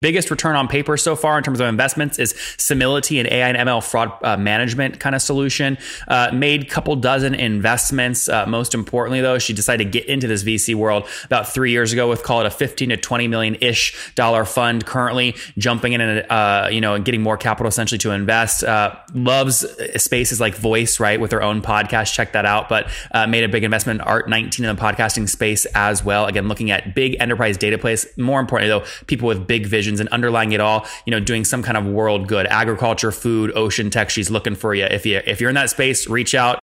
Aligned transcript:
biggest 0.00 0.30
return 0.30 0.56
on 0.56 0.66
paper 0.66 0.96
so 0.96 1.14
far 1.14 1.36
in 1.36 1.44
terms 1.44 1.60
of 1.60 1.68
investments 1.68 2.18
is 2.18 2.32
Simility, 2.32 3.20
an 3.20 3.30
AI 3.30 3.50
and 3.50 3.68
ML 3.68 3.84
fraud 3.84 4.10
uh, 4.22 4.34
management 4.34 4.98
kind 4.98 5.14
of 5.14 5.20
solution. 5.20 5.76
Uh, 6.08 6.30
made 6.32 6.70
couple 6.70 6.96
dozen 6.96 7.34
investments. 7.34 8.26
Uh, 8.26 8.46
most 8.46 8.72
importantly, 8.72 9.20
though, 9.20 9.38
she 9.38 9.52
decided 9.52 9.84
to 9.84 9.90
get 9.90 10.08
into 10.08 10.26
this 10.26 10.42
VC 10.42 10.74
world 10.74 11.06
about 11.26 11.48
three 11.48 11.70
years 11.70 11.92
ago 11.92 12.08
with 12.08 12.22
call 12.22 12.40
it 12.40 12.46
a 12.46 12.50
15 12.50 12.88
to 12.88 12.96
20 12.96 13.28
million 13.28 13.56
ish 13.56 14.14
dollar 14.14 14.46
fund. 14.46 14.86
Currently 14.86 15.36
jumping 15.58 15.92
in 15.92 16.00
and 16.00 16.30
uh, 16.30 16.68
you 16.72 16.80
know 16.80 16.98
getting 16.98 17.20
more 17.20 17.36
capital 17.36 17.68
essentially 17.68 17.98
to 17.98 18.12
invest. 18.12 18.64
Uh, 18.64 18.94
loves 19.12 19.66
spaces 20.02 20.40
like 20.40 20.54
Voice, 20.54 20.98
right, 20.98 21.20
with 21.20 21.32
her 21.32 21.42
own 21.42 21.60
podcast. 21.60 22.14
Check 22.14 22.32
that 22.32 22.46
out. 22.46 22.70
But 22.70 22.90
uh, 23.12 23.26
made 23.26 23.44
a 23.44 23.48
big 23.48 23.64
investment 23.64 24.00
in 24.00 24.06
Art 24.06 24.30
19 24.30 24.64
in 24.64 24.74
the 24.74 24.80
podcasting 24.80 25.28
space 25.28 25.66
as 25.74 26.02
well. 26.02 26.24
Again, 26.24 26.48
looking 26.48 26.70
at 26.70 26.94
big 26.94 27.16
enterprise 27.20 27.58
data 27.58 27.76
plays. 27.76 28.06
More 28.16 28.40
importantly, 28.40 28.70
though, 28.70 28.86
people 29.06 29.28
with 29.28 29.46
big 29.46 29.66
vision 29.66 29.89
and 29.98 30.08
underlying 30.10 30.52
it 30.52 30.60
all, 30.60 30.86
you 31.06 31.10
know, 31.10 31.18
doing 31.18 31.44
some 31.44 31.62
kind 31.62 31.76
of 31.76 31.84
world 31.86 32.28
good, 32.28 32.46
agriculture, 32.46 33.10
food, 33.10 33.50
ocean 33.56 33.90
tech. 33.90 34.10
She's 34.10 34.30
looking 34.30 34.54
for 34.54 34.74
you. 34.74 34.84
If 34.84 35.04
you 35.06 35.20
if 35.26 35.40
you're 35.40 35.50
in 35.50 35.56
that 35.56 35.70
space, 35.70 36.06
reach 36.06 36.34
out. 36.34 36.60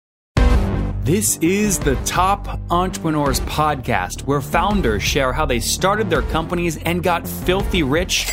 This 1.03 1.37
is 1.37 1.79
the 1.79 1.95
Top 2.05 2.59
Entrepreneurs 2.69 3.39
Podcast, 3.41 4.21
where 4.21 4.39
founders 4.39 5.01
share 5.01 5.33
how 5.33 5.45
they 5.45 5.59
started 5.59 6.09
their 6.09 6.21
companies 6.21 6.77
and 6.77 7.01
got 7.03 7.27
filthy 7.27 7.83
rich 7.83 8.31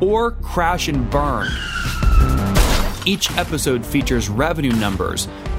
or 0.00 0.32
crash 0.32 0.88
and 0.88 1.10
burn. 1.10 1.48
Each 3.06 3.30
episode 3.38 3.84
features 3.84 4.28
revenue 4.28 4.72
numbers, 4.72 5.26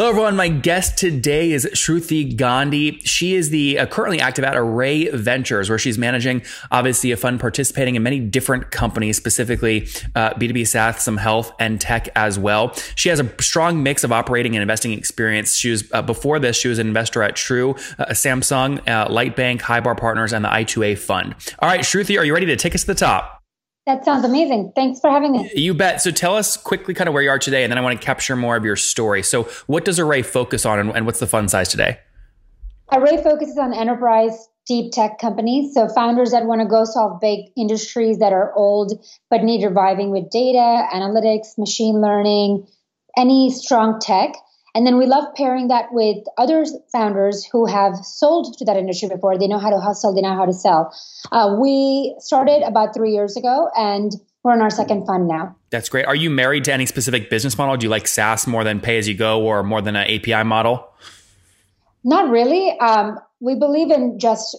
Hello, 0.00 0.08
everyone. 0.08 0.34
My 0.34 0.48
guest 0.48 0.96
today 0.96 1.52
is 1.52 1.66
Shruti 1.74 2.34
Gandhi. 2.34 3.00
She 3.00 3.34
is 3.34 3.50
the 3.50 3.80
uh, 3.80 3.84
currently 3.84 4.18
active 4.18 4.46
at 4.46 4.56
Array 4.56 5.10
Ventures, 5.10 5.68
where 5.68 5.78
she's 5.78 5.98
managing 5.98 6.40
obviously 6.70 7.12
a 7.12 7.18
fund 7.18 7.38
participating 7.38 7.96
in 7.96 8.02
many 8.02 8.18
different 8.18 8.70
companies, 8.70 9.18
specifically 9.18 9.82
uh, 10.14 10.30
B2B 10.30 10.66
SaaS, 10.66 11.04
some 11.04 11.18
health 11.18 11.52
and 11.58 11.78
tech 11.78 12.08
as 12.16 12.38
well. 12.38 12.72
She 12.94 13.10
has 13.10 13.20
a 13.20 13.30
strong 13.42 13.82
mix 13.82 14.02
of 14.02 14.10
operating 14.10 14.56
and 14.56 14.62
investing 14.62 14.92
experience. 14.92 15.54
She 15.54 15.70
was 15.70 15.84
uh, 15.92 16.00
before 16.00 16.38
this, 16.38 16.56
she 16.56 16.68
was 16.68 16.78
an 16.78 16.86
investor 16.86 17.22
at 17.22 17.36
True, 17.36 17.72
uh, 17.98 18.06
Samsung, 18.12 18.78
uh, 18.88 19.06
Lightbank, 19.08 19.60
Highbar 19.60 19.98
Partners, 19.98 20.32
and 20.32 20.42
the 20.42 20.48
I2A 20.48 20.96
Fund. 20.96 21.34
All 21.58 21.68
right, 21.68 21.80
Shruti, 21.80 22.18
are 22.18 22.24
you 22.24 22.32
ready 22.32 22.46
to 22.46 22.56
take 22.56 22.74
us 22.74 22.80
to 22.80 22.86
the 22.86 22.94
top? 22.94 23.39
That 23.90 24.04
sounds 24.04 24.24
amazing. 24.24 24.70
Thanks 24.76 25.00
for 25.00 25.10
having 25.10 25.32
me. 25.32 25.50
You 25.52 25.74
bet. 25.74 26.00
So 26.00 26.12
tell 26.12 26.36
us 26.36 26.56
quickly 26.56 26.94
kind 26.94 27.08
of 27.08 27.14
where 27.14 27.24
you 27.24 27.28
are 27.28 27.40
today, 27.40 27.64
and 27.64 27.72
then 27.72 27.76
I 27.76 27.80
want 27.80 28.00
to 28.00 28.04
capture 28.04 28.36
more 28.36 28.54
of 28.54 28.64
your 28.64 28.76
story. 28.76 29.24
So, 29.24 29.48
what 29.66 29.84
does 29.84 29.98
Array 29.98 30.22
focus 30.22 30.64
on, 30.64 30.78
and, 30.78 30.90
and 30.90 31.06
what's 31.06 31.18
the 31.18 31.26
fund 31.26 31.50
size 31.50 31.68
today? 31.68 31.98
Array 32.92 33.20
focuses 33.20 33.58
on 33.58 33.74
enterprise 33.74 34.48
deep 34.64 34.92
tech 34.92 35.18
companies. 35.18 35.74
So, 35.74 35.88
founders 35.88 36.30
that 36.30 36.44
want 36.44 36.60
to 36.60 36.68
go 36.68 36.84
solve 36.84 37.20
big 37.20 37.46
industries 37.56 38.18
that 38.18 38.32
are 38.32 38.54
old 38.54 39.04
but 39.28 39.42
need 39.42 39.64
reviving 39.64 40.12
with 40.12 40.30
data, 40.30 40.86
analytics, 40.94 41.58
machine 41.58 42.00
learning, 42.00 42.68
any 43.16 43.50
strong 43.50 43.98
tech. 43.98 44.34
And 44.74 44.86
then 44.86 44.98
we 44.98 45.06
love 45.06 45.24
pairing 45.34 45.68
that 45.68 45.86
with 45.92 46.18
other 46.38 46.64
founders 46.92 47.44
who 47.44 47.66
have 47.66 47.96
sold 47.96 48.56
to 48.58 48.64
that 48.64 48.76
industry 48.76 49.08
before. 49.08 49.38
They 49.38 49.48
know 49.48 49.58
how 49.58 49.70
to 49.70 49.80
hustle, 49.80 50.14
they 50.14 50.20
know 50.20 50.34
how 50.34 50.46
to 50.46 50.52
sell. 50.52 50.94
Uh, 51.32 51.56
we 51.60 52.14
started 52.18 52.62
about 52.62 52.94
three 52.94 53.12
years 53.12 53.36
ago 53.36 53.68
and 53.76 54.12
we're 54.42 54.54
in 54.54 54.62
our 54.62 54.70
second 54.70 55.06
fund 55.06 55.28
now. 55.28 55.56
That's 55.70 55.88
great. 55.88 56.06
Are 56.06 56.14
you 56.14 56.30
married 56.30 56.64
to 56.64 56.72
any 56.72 56.86
specific 56.86 57.30
business 57.30 57.58
model? 57.58 57.76
Do 57.76 57.84
you 57.84 57.90
like 57.90 58.08
SaaS 58.08 58.46
more 58.46 58.64
than 58.64 58.80
pay 58.80 58.98
as 58.98 59.06
you 59.06 59.14
go 59.14 59.42
or 59.42 59.62
more 59.62 59.82
than 59.82 59.96
an 59.96 60.10
API 60.10 60.44
model? 60.44 60.88
Not 62.04 62.30
really. 62.30 62.78
Um, 62.78 63.18
we 63.40 63.54
believe 63.54 63.90
in 63.90 64.18
just 64.18 64.56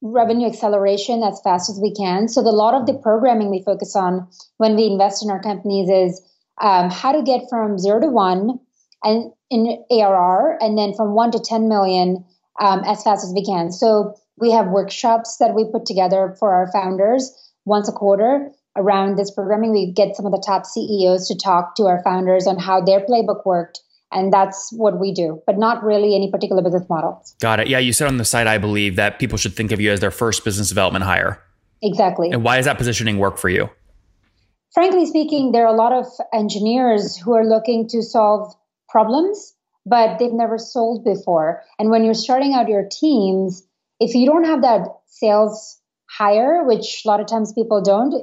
revenue 0.00 0.48
acceleration 0.48 1.22
as 1.22 1.40
fast 1.42 1.70
as 1.70 1.78
we 1.80 1.94
can. 1.94 2.28
So, 2.28 2.42
the, 2.42 2.50
a 2.50 2.52
lot 2.52 2.74
of 2.74 2.86
the 2.86 2.94
programming 2.94 3.50
we 3.50 3.62
focus 3.62 3.94
on 3.94 4.28
when 4.56 4.76
we 4.76 4.86
invest 4.86 5.22
in 5.22 5.30
our 5.30 5.40
companies 5.40 5.88
is 5.88 6.20
um, 6.60 6.90
how 6.90 7.12
to 7.12 7.22
get 7.22 7.42
from 7.48 7.78
zero 7.78 8.00
to 8.00 8.08
one 8.08 8.58
and 9.02 9.32
in 9.50 9.82
ARR, 9.90 10.58
and 10.60 10.76
then 10.76 10.94
from 10.94 11.14
one 11.14 11.30
to 11.30 11.38
10 11.38 11.68
million 11.68 12.24
um, 12.60 12.82
as 12.84 13.02
fast 13.02 13.24
as 13.24 13.32
we 13.34 13.44
can. 13.44 13.70
So 13.72 14.14
we 14.38 14.50
have 14.50 14.68
workshops 14.68 15.36
that 15.38 15.54
we 15.54 15.64
put 15.70 15.86
together 15.86 16.36
for 16.38 16.52
our 16.52 16.70
founders 16.72 17.32
once 17.64 17.88
a 17.88 17.92
quarter 17.92 18.50
around 18.76 19.16
this 19.16 19.30
programming. 19.30 19.72
We 19.72 19.92
get 19.92 20.16
some 20.16 20.26
of 20.26 20.32
the 20.32 20.42
top 20.44 20.66
CEOs 20.66 21.28
to 21.28 21.36
talk 21.36 21.74
to 21.76 21.84
our 21.84 22.02
founders 22.02 22.46
on 22.46 22.58
how 22.58 22.80
their 22.80 23.00
playbook 23.00 23.44
worked. 23.44 23.80
And 24.10 24.32
that's 24.32 24.72
what 24.72 24.98
we 24.98 25.12
do, 25.12 25.42
but 25.46 25.58
not 25.58 25.84
really 25.84 26.14
any 26.14 26.30
particular 26.30 26.62
business 26.62 26.88
model. 26.88 27.22
Got 27.40 27.60
it. 27.60 27.68
Yeah, 27.68 27.78
you 27.78 27.92
said 27.92 28.08
on 28.08 28.16
the 28.16 28.24
site, 28.24 28.46
I 28.46 28.56
believe, 28.56 28.96
that 28.96 29.18
people 29.18 29.36
should 29.36 29.54
think 29.54 29.70
of 29.70 29.80
you 29.80 29.92
as 29.92 30.00
their 30.00 30.10
first 30.10 30.44
business 30.46 30.68
development 30.68 31.04
hire. 31.04 31.42
Exactly. 31.82 32.30
And 32.30 32.42
why 32.42 32.56
does 32.56 32.64
that 32.64 32.78
positioning 32.78 33.18
work 33.18 33.36
for 33.36 33.50
you? 33.50 33.68
Frankly 34.72 35.04
speaking, 35.06 35.52
there 35.52 35.66
are 35.66 35.74
a 35.74 35.76
lot 35.76 35.92
of 35.92 36.06
engineers 36.32 37.16
who 37.16 37.34
are 37.34 37.44
looking 37.44 37.86
to 37.88 38.02
solve 38.02 38.54
problems, 38.88 39.54
but 39.86 40.18
they've 40.18 40.32
never 40.32 40.58
sold 40.58 41.04
before. 41.04 41.62
And 41.78 41.90
when 41.90 42.04
you're 42.04 42.14
starting 42.14 42.54
out 42.54 42.68
your 42.68 42.88
teams, 42.90 43.66
if 44.00 44.14
you 44.14 44.26
don't 44.26 44.44
have 44.44 44.62
that 44.62 44.88
sales 45.06 45.80
hire, 46.10 46.64
which 46.64 47.02
a 47.04 47.08
lot 47.08 47.20
of 47.20 47.26
times 47.26 47.52
people 47.52 47.82
don't, 47.82 48.14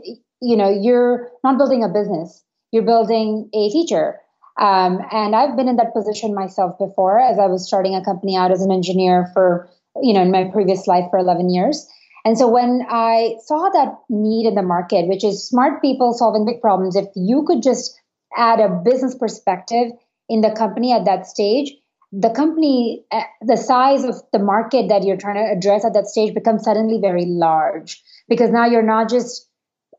you 0.42 0.58
know, 0.58 0.70
you're 0.70 1.30
not 1.44 1.58
building 1.58 1.84
a 1.84 1.90
business. 1.90 2.44
You're 2.72 2.84
building 2.84 3.50
a 3.54 3.70
feature. 3.72 4.20
Um, 4.60 5.00
and 5.12 5.36
I've 5.36 5.58
been 5.58 5.68
in 5.68 5.76
that 5.78 5.94
position 5.94 6.34
myself 6.34 6.78
before 6.78 7.20
as 7.20 7.38
I 7.38 7.48
was 7.48 7.68
starting 7.68 7.96
a 7.96 8.04
company 8.04 8.38
out 8.38 8.52
as 8.52 8.62
an 8.62 8.72
engineer 8.72 9.30
for, 9.34 9.70
you 10.02 10.14
know, 10.14 10.22
in 10.22 10.32
my 10.32 10.46
previous 10.52 10.88
life 10.88 11.06
for 11.10 11.20
11 11.20 11.54
years. 11.54 11.88
And 12.24 12.38
so 12.38 12.48
when 12.48 12.86
I 12.90 13.36
saw 13.44 13.70
that 13.70 14.00
need 14.10 14.48
in 14.48 14.56
the 14.56 14.64
market, 14.64 15.08
which 15.08 15.24
is 15.24 15.48
smart 15.48 15.82
people 15.82 16.14
solving 16.14 16.46
big 16.46 16.62
problems, 16.62 16.96
if 16.96 17.06
you 17.16 17.44
could 17.46 17.62
just 17.62 18.00
add 18.36 18.60
a 18.60 18.70
business 18.70 19.16
perspective 19.16 19.92
in 20.30 20.42
the 20.42 20.52
company 20.52 20.92
at 20.92 21.06
that 21.06 21.28
stage, 21.28 21.74
the 22.12 22.30
company, 22.30 23.04
uh, 23.12 23.24
the 23.42 23.58
size 23.58 24.04
of 24.04 24.16
the 24.32 24.40
market 24.40 24.88
that 24.90 25.04
you're 25.04 25.18
trying 25.18 25.36
to 25.36 25.52
address 25.52 25.84
at 25.84 25.94
that 25.94 26.08
stage 26.08 26.34
becomes 26.34 26.64
suddenly 26.64 27.00
very 27.02 27.26
large 27.26 28.02
because 28.30 28.52
now 28.52 28.66
you're 28.66 28.84
not 28.84 29.10
just 29.10 29.50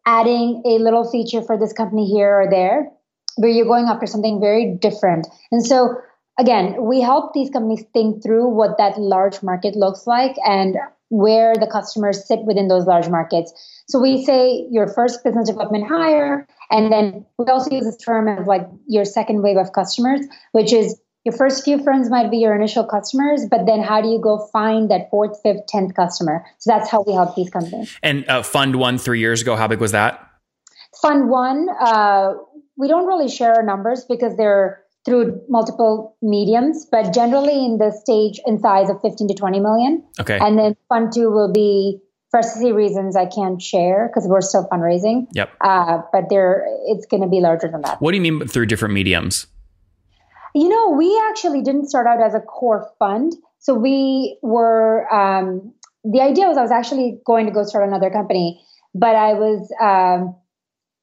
adding 0.06 0.62
a 0.64 0.78
little 0.78 1.10
feature 1.10 1.42
for 1.42 1.58
this 1.58 1.72
company 1.72 2.06
here 2.06 2.40
or 2.40 2.48
there, 2.48 2.90
but 3.38 3.48
you're 3.48 3.66
going 3.66 3.86
after 3.86 4.06
something 4.06 4.40
very 4.40 4.74
different. 4.80 5.26
And 5.50 5.64
so, 5.64 5.96
again, 6.38 6.84
we 6.84 7.00
help 7.00 7.34
these 7.34 7.50
companies 7.50 7.84
think 7.92 8.22
through 8.22 8.48
what 8.48 8.78
that 8.78 8.98
large 8.98 9.42
market 9.42 9.74
looks 9.74 10.06
like 10.06 10.36
and 10.46 10.76
where 11.08 11.54
the 11.54 11.66
customers 11.66 12.26
sit 12.26 12.40
within 12.44 12.68
those 12.68 12.86
large 12.86 13.08
markets. 13.08 13.52
So 13.88 14.00
we 14.00 14.24
say 14.24 14.66
your 14.70 14.88
first 14.88 15.22
business 15.22 15.48
development 15.48 15.86
hire, 15.88 16.46
and 16.70 16.92
then 16.92 17.24
we 17.38 17.46
also 17.46 17.70
use 17.70 17.84
this 17.84 17.96
term 17.96 18.26
of 18.28 18.46
like 18.46 18.66
your 18.86 19.04
second 19.04 19.42
wave 19.42 19.56
of 19.56 19.72
customers, 19.72 20.20
which 20.52 20.72
is 20.72 21.00
your 21.24 21.34
first 21.34 21.64
few 21.64 21.82
friends 21.82 22.08
might 22.08 22.30
be 22.30 22.38
your 22.38 22.54
initial 22.54 22.84
customers, 22.84 23.46
but 23.50 23.66
then 23.66 23.82
how 23.82 24.00
do 24.00 24.08
you 24.08 24.20
go 24.20 24.48
find 24.52 24.90
that 24.92 25.10
fourth, 25.10 25.40
fifth, 25.42 25.66
tenth 25.66 25.94
customer? 25.96 26.44
So 26.58 26.70
that's 26.70 26.88
how 26.88 27.02
we 27.02 27.12
help 27.14 27.34
these 27.34 27.50
companies. 27.50 27.98
And 28.00 28.28
uh, 28.28 28.44
Fund 28.44 28.76
One 28.76 28.96
three 28.96 29.18
years 29.18 29.42
ago, 29.42 29.56
how 29.56 29.66
big 29.66 29.80
was 29.80 29.90
that? 29.90 30.24
Fund 31.02 31.28
One, 31.28 31.66
uh, 31.80 32.34
we 32.76 32.86
don't 32.86 33.06
really 33.06 33.28
share 33.28 33.54
our 33.54 33.62
numbers 33.64 34.04
because 34.08 34.36
they're 34.36 34.82
through 35.06 35.40
multiple 35.48 36.16
mediums, 36.20 36.84
but 36.90 37.14
generally 37.14 37.64
in 37.64 37.78
the 37.78 37.92
stage 37.92 38.40
in 38.44 38.58
size 38.58 38.90
of 38.90 39.00
15 39.00 39.28
to 39.28 39.34
20 39.34 39.60
million. 39.60 40.04
Okay. 40.20 40.36
And 40.38 40.58
then 40.58 40.76
Fund 40.88 41.12
Two 41.14 41.30
will 41.30 41.52
be 41.52 42.00
for 42.30 42.42
SEC 42.42 42.74
reasons 42.74 43.16
I 43.16 43.26
can't 43.26 43.62
share 43.62 44.08
because 44.08 44.28
we're 44.28 44.40
still 44.40 44.68
fundraising. 44.68 45.28
Yep. 45.32 45.50
Uh, 45.60 45.98
but 46.12 46.24
there, 46.28 46.66
it's 46.86 47.06
going 47.06 47.22
to 47.22 47.28
be 47.28 47.40
larger 47.40 47.68
than 47.68 47.82
that. 47.82 48.02
What 48.02 48.10
do 48.10 48.16
you 48.16 48.20
mean 48.20 48.48
through 48.48 48.66
different 48.66 48.94
mediums? 48.94 49.46
You 50.54 50.68
know, 50.68 50.90
we 50.90 51.22
actually 51.30 51.62
didn't 51.62 51.88
start 51.88 52.06
out 52.06 52.20
as 52.20 52.34
a 52.34 52.40
core 52.40 52.90
fund. 52.98 53.34
So 53.60 53.74
we 53.74 54.38
were, 54.42 55.12
um, 55.12 55.72
the 56.02 56.20
idea 56.20 56.46
was 56.46 56.56
I 56.56 56.62
was 56.62 56.72
actually 56.72 57.20
going 57.24 57.46
to 57.46 57.52
go 57.52 57.62
start 57.62 57.86
another 57.86 58.10
company, 58.10 58.60
but 58.94 59.14
I 59.14 59.34
was, 59.34 59.70
um, 59.80 60.34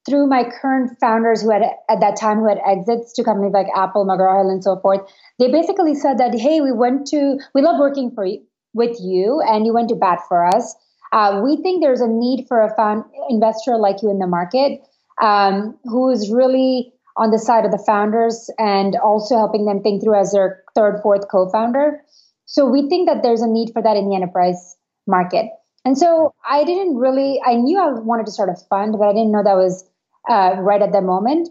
through 0.07 0.27
my 0.27 0.43
current 0.43 0.97
founders 0.99 1.41
who 1.41 1.51
had 1.51 1.63
at 1.89 1.99
that 2.01 2.17
time 2.19 2.39
who 2.39 2.47
had 2.47 2.59
exits 2.65 3.13
to 3.13 3.23
companies 3.23 3.53
like 3.53 3.67
Apple, 3.75 4.05
McGraw 4.05 4.41
Hill, 4.41 4.49
and 4.49 4.63
so 4.63 4.79
forth, 4.79 5.01
they 5.39 5.49
basically 5.51 5.95
said 5.95 6.17
that, 6.17 6.37
hey, 6.37 6.61
we 6.61 6.71
went 6.71 7.07
to, 7.07 7.37
we 7.55 7.61
love 7.61 7.79
working 7.79 8.11
for 8.11 8.25
you 8.25 8.41
with 8.73 8.97
you 8.99 9.41
and 9.47 9.65
you 9.65 9.73
went 9.73 9.89
to 9.89 9.95
bat 9.95 10.19
for 10.27 10.45
us. 10.45 10.75
Uh, 11.11 11.41
we 11.43 11.55
think 11.57 11.81
there's 11.81 12.01
a 12.01 12.07
need 12.07 12.45
for 12.47 12.61
a 12.61 12.75
found 12.75 13.03
investor 13.29 13.77
like 13.77 14.01
you 14.01 14.09
in 14.09 14.19
the 14.19 14.27
market 14.27 14.81
um, 15.21 15.77
who 15.83 16.09
is 16.09 16.31
really 16.31 16.91
on 17.15 17.29
the 17.29 17.37
side 17.37 17.65
of 17.65 17.71
the 17.71 17.83
founders 17.85 18.49
and 18.57 18.95
also 18.95 19.37
helping 19.37 19.65
them 19.65 19.81
think 19.81 20.03
through 20.03 20.19
as 20.19 20.31
their 20.31 20.63
third, 20.73 20.99
fourth 21.03 21.27
co-founder. 21.29 22.01
So 22.45 22.65
we 22.65 22.89
think 22.89 23.07
that 23.07 23.21
there's 23.21 23.41
a 23.41 23.47
need 23.47 23.71
for 23.71 23.81
that 23.81 23.95
in 23.95 24.09
the 24.09 24.15
enterprise 24.15 24.75
market. 25.05 25.45
And 25.85 25.97
so 25.97 26.33
I 26.49 26.63
didn't 26.63 26.95
really, 26.97 27.39
I 27.45 27.55
knew 27.55 27.79
I 27.79 27.91
wanted 27.91 28.25
to 28.25 28.31
start 28.31 28.49
a 28.49 28.55
fund, 28.69 28.95
but 28.97 29.07
I 29.07 29.13
didn't 29.13 29.31
know 29.31 29.43
that 29.43 29.55
was 29.55 29.87
uh, 30.29 30.55
right 30.59 30.81
at 30.81 30.91
the 30.91 31.01
moment. 31.01 31.49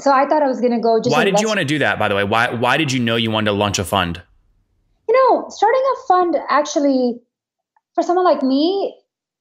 So 0.00 0.10
I 0.10 0.26
thought 0.26 0.42
I 0.42 0.48
was 0.48 0.60
going 0.60 0.72
to 0.72 0.80
go 0.80 1.00
just. 1.00 1.12
Why 1.14 1.24
did 1.24 1.40
you 1.40 1.46
want 1.46 1.60
to 1.60 1.64
do 1.64 1.78
that, 1.80 1.98
by 1.98 2.08
the 2.08 2.14
way? 2.14 2.24
Why, 2.24 2.52
why 2.52 2.76
did 2.76 2.92
you 2.92 3.00
know 3.00 3.16
you 3.16 3.30
wanted 3.30 3.46
to 3.46 3.52
launch 3.52 3.78
a 3.78 3.84
fund? 3.84 4.22
You 5.08 5.14
know, 5.14 5.46
starting 5.48 5.82
a 5.82 6.06
fund 6.06 6.36
actually, 6.48 7.20
for 7.94 8.02
someone 8.02 8.24
like 8.24 8.42
me, 8.42 8.96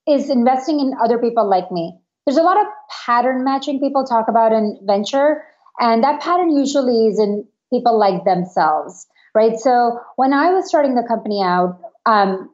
is 0.08 0.30
investing 0.30 0.80
in 0.80 0.94
other 1.02 1.18
people 1.18 1.50
like 1.50 1.72
me. 1.72 1.98
There's 2.26 2.38
a 2.38 2.44
lot 2.44 2.60
of 2.60 2.68
pattern 3.06 3.44
matching 3.44 3.80
people 3.80 4.04
talk 4.04 4.28
about 4.28 4.52
in 4.52 4.80
venture, 4.84 5.44
and 5.80 6.04
that 6.04 6.22
pattern 6.22 6.56
usually 6.56 7.08
is 7.08 7.20
in 7.20 7.48
people 7.72 7.98
like 7.98 8.26
themselves, 8.26 9.08
right? 9.34 9.58
So 9.58 10.00
when 10.18 10.34
I 10.34 10.52
was 10.52 10.68
starting 10.68 10.96
the 10.96 11.06
company 11.08 11.42
out, 11.44 11.80
um, 12.06 12.50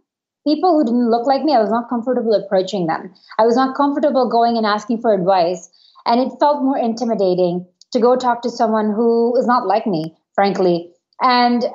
people 0.46 0.78
who 0.78 0.86
didn't 0.86 1.10
look 1.10 1.28
like 1.28 1.44
me, 1.44 1.54
I 1.54 1.60
was 1.60 1.69
not 1.69 1.90
comfortable 1.90 2.34
approaching 2.34 2.88
them. 2.88 3.14
I 3.38 3.46
was 3.46 3.56
not 3.56 3.75
comfortable 3.75 4.30
going 4.30 4.56
and 4.56 4.66
asking 4.66 5.02
for 5.02 5.14
advice. 5.14 5.69
And 6.07 6.19
it 6.21 6.31
felt 6.39 6.63
more 6.63 6.77
intimidating 6.77 7.68
to 7.92 8.00
go 8.00 8.15
talk 8.15 8.42
to 8.42 8.50
someone 8.50 8.94
who 8.94 9.38
is 9.38 9.45
not 9.45 9.68
like 9.68 9.86
me, 9.86 10.15
frankly. 10.33 10.92
And 11.21 11.63
uh, 11.63 11.69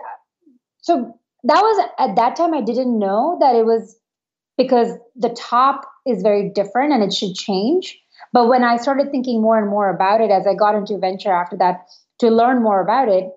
so 0.79 1.19
that 1.44 1.61
was 1.61 1.88
at 1.99 2.17
that 2.17 2.37
time, 2.37 2.55
I 2.55 2.62
didn't 2.62 2.99
know 2.99 3.37
that 3.40 3.55
it 3.55 3.64
was 3.64 3.96
because 4.56 4.96
the 5.17 5.31
top 5.31 5.87
is 6.06 6.23
very 6.23 6.50
different 6.50 6.93
and 6.93 7.02
it 7.02 7.12
should 7.12 7.34
change. 7.34 7.99
But 8.32 8.49
when 8.49 8.64
I 8.64 8.76
started 8.76 9.11
thinking 9.11 9.43
more 9.43 9.58
and 9.58 9.69
more 9.69 9.90
about 9.90 10.20
it 10.20 10.31
as 10.31 10.46
I 10.46 10.55
got 10.55 10.75
into 10.75 10.99
venture 10.99 11.32
after 11.32 11.56
that 11.58 11.87
to 12.20 12.31
learn 12.31 12.62
more 12.62 12.81
about 12.81 13.08
it, 13.08 13.31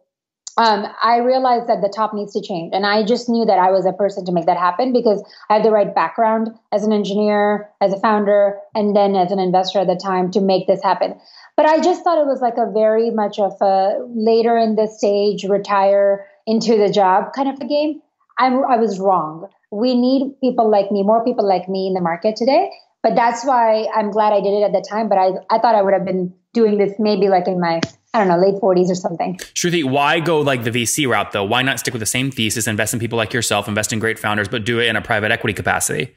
um, 0.57 0.87
I 1.03 1.17
realized 1.17 1.67
that 1.67 1.81
the 1.81 1.91
top 1.93 2.13
needs 2.13 2.33
to 2.33 2.41
change. 2.41 2.71
And 2.73 2.85
I 2.85 3.03
just 3.03 3.27
knew 3.27 3.45
that 3.45 3.59
I 3.59 3.71
was 3.71 3.85
a 3.85 3.91
person 3.91 4.25
to 4.25 4.31
make 4.31 4.45
that 4.45 4.57
happen 4.57 4.93
because 4.93 5.23
I 5.49 5.55
have 5.55 5.63
the 5.63 5.71
right 5.71 5.93
background 5.93 6.49
as 6.71 6.85
an 6.85 6.93
engineer, 6.93 7.69
as 7.81 7.91
a 7.91 7.99
founder, 7.99 8.57
and 8.73 8.95
then 8.95 9.15
as 9.15 9.31
an 9.31 9.39
investor 9.39 9.79
at 9.79 9.87
the 9.87 9.99
time 10.01 10.31
to 10.31 10.41
make 10.41 10.67
this 10.67 10.81
happen. 10.81 11.19
But 11.57 11.65
I 11.65 11.79
just 11.79 12.03
thought 12.03 12.21
it 12.21 12.27
was 12.27 12.41
like 12.41 12.57
a 12.57 12.71
very 12.71 13.11
much 13.11 13.37
of 13.37 13.53
a 13.61 13.97
later 14.07 14.57
in 14.57 14.75
the 14.75 14.87
stage, 14.87 15.43
retire 15.43 16.25
into 16.47 16.77
the 16.77 16.91
job 16.91 17.33
kind 17.35 17.49
of 17.49 17.59
a 17.59 17.67
game. 17.67 18.01
I'm, 18.37 18.63
I 18.65 18.77
was 18.77 18.99
wrong. 18.99 19.49
We 19.71 19.95
need 19.95 20.39
people 20.41 20.69
like 20.69 20.91
me, 20.91 21.03
more 21.03 21.23
people 21.23 21.47
like 21.47 21.67
me 21.67 21.87
in 21.87 21.93
the 21.93 22.01
market 22.01 22.35
today. 22.35 22.71
But 23.03 23.15
that's 23.15 23.45
why 23.45 23.87
I'm 23.95 24.09
glad 24.09 24.33
I 24.33 24.41
did 24.41 24.53
it 24.53 24.63
at 24.63 24.71
the 24.71 24.83
time. 24.87 25.09
But 25.09 25.17
I, 25.17 25.29
I 25.49 25.59
thought 25.59 25.75
I 25.75 25.81
would 25.81 25.93
have 25.93 26.05
been 26.05 26.33
doing 26.55 26.79
this 26.79 26.93
maybe 26.97 27.29
like 27.29 27.47
in 27.47 27.59
my 27.59 27.81
I 28.15 28.19
don't 28.19 28.29
know, 28.29 28.37
late 28.37 28.61
40s 28.61 28.89
or 28.89 28.95
something. 28.95 29.35
Shruti, 29.53 29.83
why 29.83 30.21
go 30.21 30.39
like 30.39 30.63
the 30.63 30.71
VC 30.71 31.05
route 31.05 31.33
though? 31.33 31.43
Why 31.43 31.61
not 31.61 31.79
stick 31.81 31.93
with 31.93 31.99
the 31.99 32.05
same 32.05 32.31
thesis, 32.31 32.65
invest 32.65 32.93
in 32.93 32.99
people 33.01 33.17
like 33.17 33.33
yourself, 33.33 33.67
invest 33.67 33.91
in 33.91 33.99
great 33.99 34.17
founders, 34.17 34.47
but 34.47 34.63
do 34.63 34.79
it 34.79 34.87
in 34.87 34.95
a 34.95 35.01
private 35.01 35.31
equity 35.31 35.53
capacity? 35.53 36.15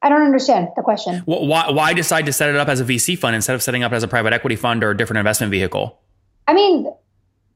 I 0.00 0.08
don't 0.08 0.22
understand 0.22 0.68
the 0.76 0.82
question. 0.82 1.22
Well, 1.26 1.46
why, 1.46 1.70
why 1.70 1.92
decide 1.92 2.24
to 2.24 2.32
set 2.32 2.48
it 2.48 2.56
up 2.56 2.68
as 2.68 2.80
a 2.80 2.84
VC 2.84 3.18
fund 3.18 3.36
instead 3.36 3.54
of 3.54 3.62
setting 3.62 3.82
up 3.82 3.92
as 3.92 4.02
a 4.02 4.08
private 4.08 4.32
equity 4.32 4.56
fund 4.56 4.82
or 4.82 4.90
a 4.90 4.96
different 4.96 5.18
investment 5.18 5.50
vehicle? 5.50 6.00
I 6.48 6.54
mean, 6.54 6.90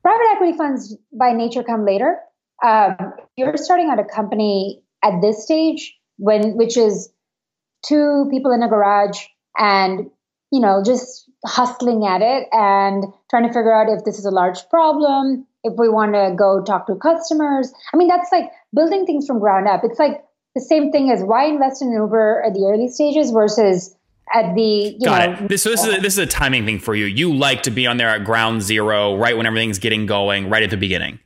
private 0.02 0.26
equity 0.32 0.58
funds 0.58 0.94
by 1.10 1.32
nature 1.32 1.62
come 1.62 1.86
later. 1.86 2.18
Um, 2.62 3.14
you're 3.36 3.56
starting 3.56 3.88
out 3.88 3.98
a 3.98 4.04
company 4.04 4.82
at 5.02 5.22
this 5.22 5.42
stage 5.42 5.96
when, 6.18 6.58
which 6.58 6.76
is 6.76 7.10
two 7.86 8.28
people 8.30 8.52
in 8.52 8.62
a 8.62 8.68
garage 8.68 9.24
and 9.56 10.10
you 10.50 10.60
know 10.60 10.82
just 10.84 11.23
hustling 11.46 12.06
at 12.06 12.22
it 12.22 12.48
and 12.52 13.04
trying 13.30 13.42
to 13.42 13.48
figure 13.48 13.74
out 13.74 13.88
if 13.88 14.04
this 14.04 14.18
is 14.18 14.24
a 14.24 14.30
large 14.30 14.68
problem 14.70 15.46
if 15.62 15.74
we 15.78 15.88
want 15.88 16.14
to 16.14 16.34
go 16.36 16.62
talk 16.62 16.86
to 16.86 16.94
customers 16.96 17.72
i 17.92 17.96
mean 17.96 18.08
that's 18.08 18.30
like 18.32 18.50
building 18.74 19.04
things 19.04 19.26
from 19.26 19.38
ground 19.38 19.68
up 19.68 19.82
it's 19.84 19.98
like 19.98 20.24
the 20.54 20.60
same 20.60 20.90
thing 20.92 21.10
as 21.10 21.22
why 21.22 21.44
invest 21.44 21.82
in 21.82 21.90
uber 21.92 22.42
at 22.46 22.54
the 22.54 22.64
early 22.64 22.88
stages 22.88 23.30
versus 23.30 23.94
at 24.32 24.54
the 24.54 24.98
got 25.04 25.28
know, 25.28 25.44
it. 25.44 25.48
This, 25.48 25.62
so 25.62 25.70
this 25.70 25.84
is 25.84 25.94
a, 25.94 26.00
this 26.00 26.12
is 26.14 26.18
a 26.18 26.26
timing 26.26 26.64
thing 26.64 26.78
for 26.78 26.94
you. 26.94 27.04
You 27.04 27.34
like 27.34 27.64
to 27.64 27.70
be 27.70 27.86
on 27.86 27.98
there 27.98 28.08
at 28.08 28.24
ground 28.24 28.62
zero, 28.62 29.16
right 29.16 29.36
when 29.36 29.46
everything's 29.46 29.78
getting 29.78 30.06
going, 30.06 30.48
right 30.48 30.62
at 30.62 30.70
the 30.70 30.76
beginning. 30.76 31.18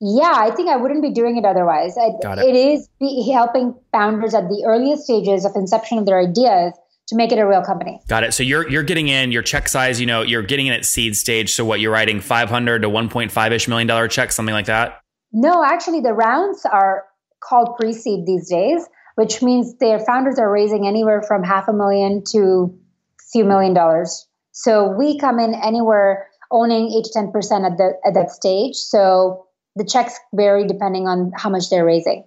Yeah, 0.00 0.32
I 0.34 0.50
think 0.50 0.68
I 0.68 0.76
wouldn't 0.76 1.00
be 1.00 1.12
doing 1.12 1.36
it 1.36 1.44
otherwise. 1.44 1.94
Got 2.22 2.38
it. 2.38 2.46
it 2.46 2.56
is 2.56 2.88
be 2.98 3.30
helping 3.32 3.74
founders 3.92 4.34
at 4.34 4.48
the 4.48 4.64
earliest 4.66 5.04
stages 5.04 5.44
of 5.44 5.54
inception 5.54 5.98
of 5.98 6.06
their 6.06 6.20
ideas 6.20 6.74
to 7.12 7.16
make 7.16 7.30
it 7.30 7.38
a 7.38 7.46
real 7.46 7.62
company. 7.62 8.00
Got 8.08 8.24
it. 8.24 8.34
So 8.34 8.42
you're 8.42 8.68
you're 8.68 8.82
getting 8.82 9.08
in 9.08 9.30
your 9.30 9.42
check 9.42 9.68
size. 9.68 10.00
You 10.00 10.06
know, 10.06 10.22
you're 10.22 10.42
getting 10.42 10.66
in 10.66 10.72
at 10.72 10.84
seed 10.84 11.14
stage. 11.14 11.52
So 11.52 11.64
what 11.64 11.78
you're 11.78 11.92
writing 11.92 12.20
five 12.20 12.48
hundred 12.48 12.82
to 12.82 12.88
one 12.88 13.08
point 13.08 13.30
five 13.30 13.52
ish 13.52 13.68
million 13.68 13.86
dollar 13.86 14.08
check, 14.08 14.32
something 14.32 14.54
like 14.54 14.66
that. 14.66 15.00
No, 15.32 15.62
actually, 15.62 16.00
the 16.00 16.12
rounds 16.12 16.66
are 16.66 17.04
called 17.40 17.76
pre-seed 17.78 18.26
these 18.26 18.48
days, 18.48 18.86
which 19.14 19.42
means 19.42 19.76
their 19.78 19.98
founders 20.00 20.38
are 20.38 20.50
raising 20.50 20.86
anywhere 20.86 21.22
from 21.22 21.42
half 21.42 21.68
a 21.68 21.72
million 21.72 22.22
to 22.32 22.74
a 23.18 23.22
few 23.32 23.44
million 23.44 23.74
dollars. 23.74 24.26
So 24.52 24.90
we 24.90 25.18
come 25.18 25.38
in 25.38 25.54
anywhere 25.54 26.26
owning 26.50 26.90
eight 26.92 27.04
to 27.04 27.10
ten 27.12 27.30
percent 27.30 27.64
at 27.64 27.76
the 27.76 27.92
at 28.06 28.14
that 28.14 28.30
stage. 28.30 28.76
So 28.76 29.46
the 29.76 29.84
checks 29.84 30.18
vary 30.34 30.66
depending 30.66 31.06
on 31.06 31.32
how 31.36 31.50
much 31.50 31.70
they're 31.70 31.84
raising. 31.84 32.24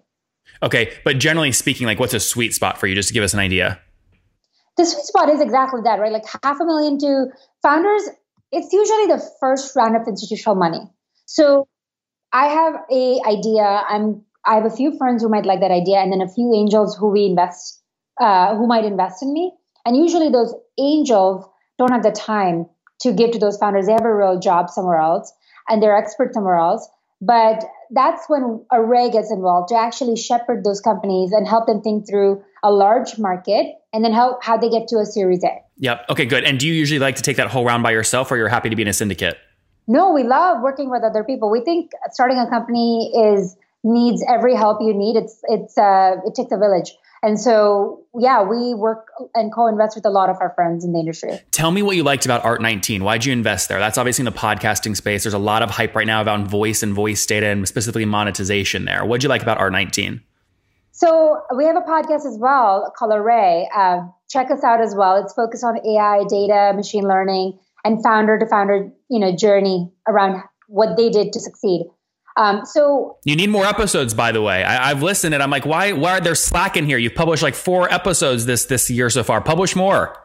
Okay, 0.63 0.93
but 1.03 1.17
generally 1.17 1.51
speaking, 1.51 1.85
like 1.85 1.99
what's 1.99 2.13
a 2.13 2.19
sweet 2.19 2.53
spot 2.53 2.77
for 2.77 2.87
you, 2.87 2.95
just 2.95 3.07
to 3.09 3.13
give 3.13 3.23
us 3.23 3.33
an 3.33 3.39
idea? 3.39 3.79
The 4.77 4.85
sweet 4.85 5.05
spot 5.05 5.29
is 5.29 5.41
exactly 5.41 5.81
that, 5.83 5.99
right? 5.99 6.11
Like 6.11 6.25
half 6.43 6.59
a 6.59 6.65
million 6.65 6.97
to 6.99 7.27
founders. 7.61 8.03
It's 8.51 8.71
usually 8.73 9.07
the 9.07 9.23
first 9.39 9.75
round 9.75 9.95
of 9.95 10.07
institutional 10.07 10.55
money. 10.55 10.81
So 11.25 11.67
I 12.33 12.47
have 12.47 12.75
a 12.91 13.21
idea. 13.25 13.63
I'm 13.63 14.23
I 14.45 14.55
have 14.55 14.65
a 14.65 14.69
few 14.69 14.95
friends 14.97 15.23
who 15.23 15.29
might 15.29 15.45
like 15.45 15.61
that 15.61 15.71
idea, 15.71 15.97
and 15.97 16.11
then 16.11 16.21
a 16.21 16.29
few 16.29 16.53
angels 16.53 16.95
who 16.95 17.09
we 17.09 17.25
invest, 17.25 17.81
uh, 18.19 18.55
who 18.55 18.67
might 18.67 18.85
invest 18.85 19.23
in 19.23 19.33
me. 19.33 19.53
And 19.85 19.97
usually 19.97 20.29
those 20.29 20.53
angels 20.79 21.45
don't 21.77 21.91
have 21.91 22.03
the 22.03 22.11
time 22.11 22.67
to 23.01 23.13
give 23.13 23.31
to 23.31 23.39
those 23.39 23.57
founders. 23.57 23.87
They 23.87 23.93
have 23.93 24.05
a 24.05 24.15
real 24.15 24.39
job 24.39 24.69
somewhere 24.69 24.99
else, 24.99 25.33
and 25.67 25.81
they're 25.81 25.97
experts 25.97 26.35
somewhere 26.35 26.57
else. 26.57 26.87
But 27.21 27.63
that's 27.91 28.27
when 28.27 28.65
Array 28.71 29.09
gets 29.09 29.31
involved 29.31 29.69
to 29.69 29.75
actually 29.75 30.15
shepherd 30.15 30.63
those 30.63 30.81
companies 30.81 31.31
and 31.31 31.47
help 31.47 31.67
them 31.67 31.81
think 31.81 32.07
through 32.07 32.43
a 32.63 32.71
large 32.71 33.17
market 33.17 33.75
and 33.93 34.03
then 34.03 34.13
how, 34.13 34.39
how 34.41 34.57
they 34.57 34.69
get 34.69 34.87
to 34.89 34.97
a 34.97 35.05
Series 35.05 35.43
A. 35.43 35.61
Yep. 35.77 36.05
Okay, 36.09 36.25
good. 36.25 36.43
And 36.43 36.59
do 36.59 36.67
you 36.67 36.73
usually 36.73 36.99
like 36.99 37.15
to 37.17 37.21
take 37.21 37.37
that 37.37 37.47
whole 37.47 37.65
round 37.65 37.83
by 37.83 37.91
yourself 37.91 38.31
or 38.31 38.37
you're 38.37 38.47
happy 38.47 38.69
to 38.69 38.75
be 38.75 38.81
in 38.81 38.87
a 38.87 38.93
syndicate? 38.93 39.37
No, 39.87 40.11
we 40.11 40.23
love 40.23 40.61
working 40.61 40.89
with 40.89 41.03
other 41.03 41.23
people. 41.23 41.51
We 41.51 41.61
think 41.61 41.91
starting 42.11 42.39
a 42.39 42.49
company 42.49 43.11
is 43.15 43.55
needs 43.83 44.23
every 44.27 44.55
help 44.55 44.79
you 44.81 44.93
need. 44.93 45.15
It's 45.15 45.39
it's 45.43 45.77
uh, 45.77 46.15
it 46.25 46.33
takes 46.33 46.51
a 46.51 46.57
village. 46.57 46.95
And 47.25 47.39
so, 47.39 48.05
yeah, 48.15 48.43
we 48.43 48.75
work 48.75 49.07
and 49.33 49.51
co-invest 49.51 49.95
with 49.95 50.05
a 50.05 50.11
lot 50.11 50.29
of 50.29 50.37
our 50.41 50.53
friends 50.53 50.85
in 50.85 50.93
the 50.93 50.99
industry. 50.99 51.39
Tell 51.49 51.71
me 51.71 51.81
what 51.81 51.95
you 51.95 52.03
liked 52.03 52.23
about 52.23 52.43
Art19. 52.43 53.01
Why'd 53.01 53.25
you 53.25 53.33
invest 53.33 53.67
there? 53.67 53.79
That's 53.79 53.97
obviously 53.97 54.21
in 54.21 54.31
the 54.31 54.39
podcasting 54.39 54.95
space. 54.95 55.23
There's 55.23 55.33
a 55.33 55.39
lot 55.39 55.63
of 55.63 55.71
hype 55.71 55.95
right 55.95 56.05
now 56.05 56.21
about 56.21 56.41
voice 56.41 56.83
and 56.83 56.93
voice 56.93 57.25
data 57.25 57.47
and 57.47 57.67
specifically 57.67 58.05
monetization 58.05 58.85
there. 58.85 59.03
What'd 59.03 59.23
you 59.23 59.29
like 59.29 59.41
about 59.41 59.57
Art19? 59.57 60.21
So 60.91 61.41
we 61.57 61.65
have 61.65 61.75
a 61.75 61.81
podcast 61.81 62.27
as 62.27 62.37
well 62.39 62.93
called 62.95 63.11
Array. 63.11 63.67
Uh, 63.75 64.01
check 64.29 64.51
us 64.51 64.63
out 64.63 64.79
as 64.79 64.93
well. 64.95 65.15
It's 65.15 65.33
focused 65.33 65.63
on 65.63 65.79
AI, 65.83 66.25
data, 66.29 66.73
machine 66.75 67.07
learning, 67.07 67.57
and 67.83 68.03
founder 68.03 68.37
to 68.37 68.45
founder, 68.45 68.91
you 69.09 69.19
know, 69.19 69.35
journey 69.35 69.91
around 70.07 70.43
what 70.67 70.95
they 70.95 71.09
did 71.09 71.33
to 71.33 71.39
succeed. 71.39 71.87
Um, 72.37 72.65
so 72.65 73.17
you 73.23 73.35
need 73.35 73.49
more 73.49 73.65
episodes, 73.65 74.13
by 74.13 74.31
the 74.31 74.41
way. 74.41 74.63
I, 74.63 74.89
have 74.89 75.01
listened 75.01 75.33
and 75.33 75.41
I'm 75.41 75.49
like, 75.49 75.65
why? 75.65 75.93
Why 75.93 76.17
are 76.17 76.21
there 76.21 76.35
slack 76.35 76.75
in 76.75 76.85
here? 76.85 76.97
You've 76.97 77.15
published 77.15 77.43
like 77.43 77.55
four 77.55 77.91
episodes 77.91 78.45
this 78.45 78.65
this 78.65 78.89
year 78.89 79.09
so 79.09 79.23
far. 79.23 79.41
Publish 79.41 79.75
more. 79.75 80.21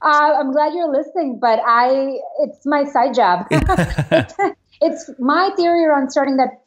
Uh, 0.00 0.34
I'm 0.38 0.52
glad 0.52 0.72
you're 0.74 0.90
listening, 0.90 1.38
but 1.40 1.60
I 1.66 2.18
it's 2.40 2.64
my 2.64 2.84
side 2.84 3.14
job. 3.14 3.46
it's, 3.50 4.34
it's 4.80 5.10
my 5.18 5.50
theory 5.56 5.84
around 5.84 6.10
starting 6.10 6.36
that 6.36 6.62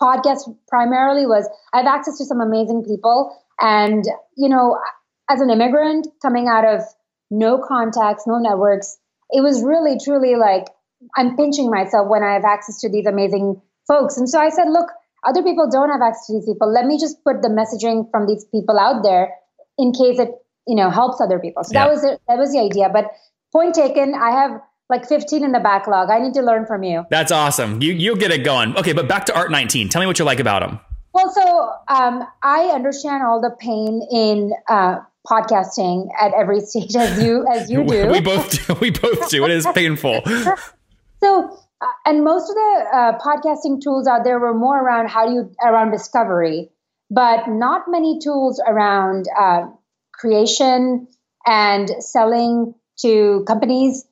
podcast 0.00 0.56
primarily 0.68 1.26
was 1.26 1.48
I 1.72 1.78
have 1.78 1.86
access 1.86 2.18
to 2.18 2.24
some 2.24 2.40
amazing 2.40 2.84
people, 2.84 3.36
and 3.60 4.04
you 4.36 4.48
know, 4.48 4.78
as 5.30 5.40
an 5.40 5.50
immigrant 5.50 6.08
coming 6.22 6.48
out 6.48 6.64
of 6.64 6.82
no 7.30 7.58
contacts, 7.58 8.26
no 8.26 8.38
networks, 8.38 8.98
it 9.30 9.42
was 9.42 9.62
really 9.62 9.98
truly 10.02 10.34
like 10.34 10.66
I'm 11.16 11.36
pinching 11.36 11.70
myself 11.70 12.08
when 12.08 12.22
I 12.24 12.34
have 12.34 12.44
access 12.44 12.80
to 12.80 12.88
these 12.88 13.06
amazing 13.06 13.60
folks. 13.88 14.16
And 14.16 14.28
so 14.28 14.38
I 14.38 14.50
said, 14.50 14.68
look, 14.68 14.88
other 15.26 15.42
people 15.42 15.68
don't 15.68 15.90
have 15.90 16.00
access 16.00 16.26
to 16.28 16.34
these 16.34 16.46
people. 16.46 16.72
Let 16.72 16.86
me 16.86 16.98
just 16.98 17.24
put 17.24 17.42
the 17.42 17.48
messaging 17.48 18.08
from 18.10 18.26
these 18.26 18.44
people 18.44 18.78
out 18.78 19.02
there 19.02 19.34
in 19.76 19.92
case 19.92 20.20
it, 20.20 20.30
you 20.66 20.76
know, 20.76 20.90
helps 20.90 21.20
other 21.20 21.40
people. 21.40 21.64
So 21.64 21.72
yeah. 21.72 21.84
that 21.84 21.90
was 21.90 22.04
it. 22.04 22.20
That 22.28 22.38
was 22.38 22.52
the 22.52 22.60
idea. 22.60 22.88
But 22.92 23.10
point 23.52 23.74
taken, 23.74 24.14
I 24.14 24.30
have 24.30 24.60
like 24.88 25.08
15 25.08 25.42
in 25.42 25.52
the 25.52 25.60
backlog. 25.60 26.10
I 26.10 26.20
need 26.20 26.34
to 26.34 26.42
learn 26.42 26.66
from 26.66 26.84
you. 26.84 27.04
That's 27.10 27.32
awesome. 27.32 27.82
You 27.82 27.92
you'll 27.92 28.16
get 28.16 28.30
it 28.30 28.44
going. 28.44 28.76
Okay, 28.76 28.92
but 28.92 29.08
back 29.08 29.26
to 29.26 29.36
Art 29.36 29.50
19. 29.50 29.88
Tell 29.88 30.00
me 30.00 30.06
what 30.06 30.18
you 30.18 30.24
like 30.24 30.40
about 30.40 30.60
them. 30.60 30.80
Well, 31.12 31.32
so 31.32 31.72
um, 31.88 32.24
I 32.42 32.66
understand 32.66 33.24
all 33.24 33.40
the 33.40 33.50
pain 33.58 34.06
in 34.12 34.52
uh, 34.68 35.00
podcasting 35.26 36.08
at 36.20 36.32
every 36.34 36.60
stage, 36.60 36.94
as 36.96 37.22
you 37.22 37.46
as 37.52 37.70
you 37.70 37.84
do. 37.86 38.08
we 38.08 38.20
both 38.20 38.66
do. 38.66 38.74
We 38.74 38.90
both 38.90 39.28
do. 39.28 39.44
It 39.44 39.50
is 39.50 39.66
painful. 39.74 40.22
so, 41.20 41.58
uh, 41.80 41.86
and 42.06 42.24
most 42.24 42.48
of 42.48 42.56
the 42.56 42.84
uh, 42.92 43.18
podcasting 43.18 43.80
tools 43.80 44.06
out 44.06 44.24
there 44.24 44.38
were 44.38 44.54
more 44.54 44.78
around 44.78 45.08
how 45.08 45.26
do 45.26 45.32
you 45.32 45.52
around 45.64 45.92
discovery, 45.92 46.70
but 47.10 47.48
not 47.48 47.82
many 47.88 48.18
tools 48.18 48.60
around 48.66 49.26
uh, 49.38 49.66
creation 50.12 51.06
and 51.46 51.88
selling 52.00 52.74
to 53.00 53.44
companies. 53.46 54.04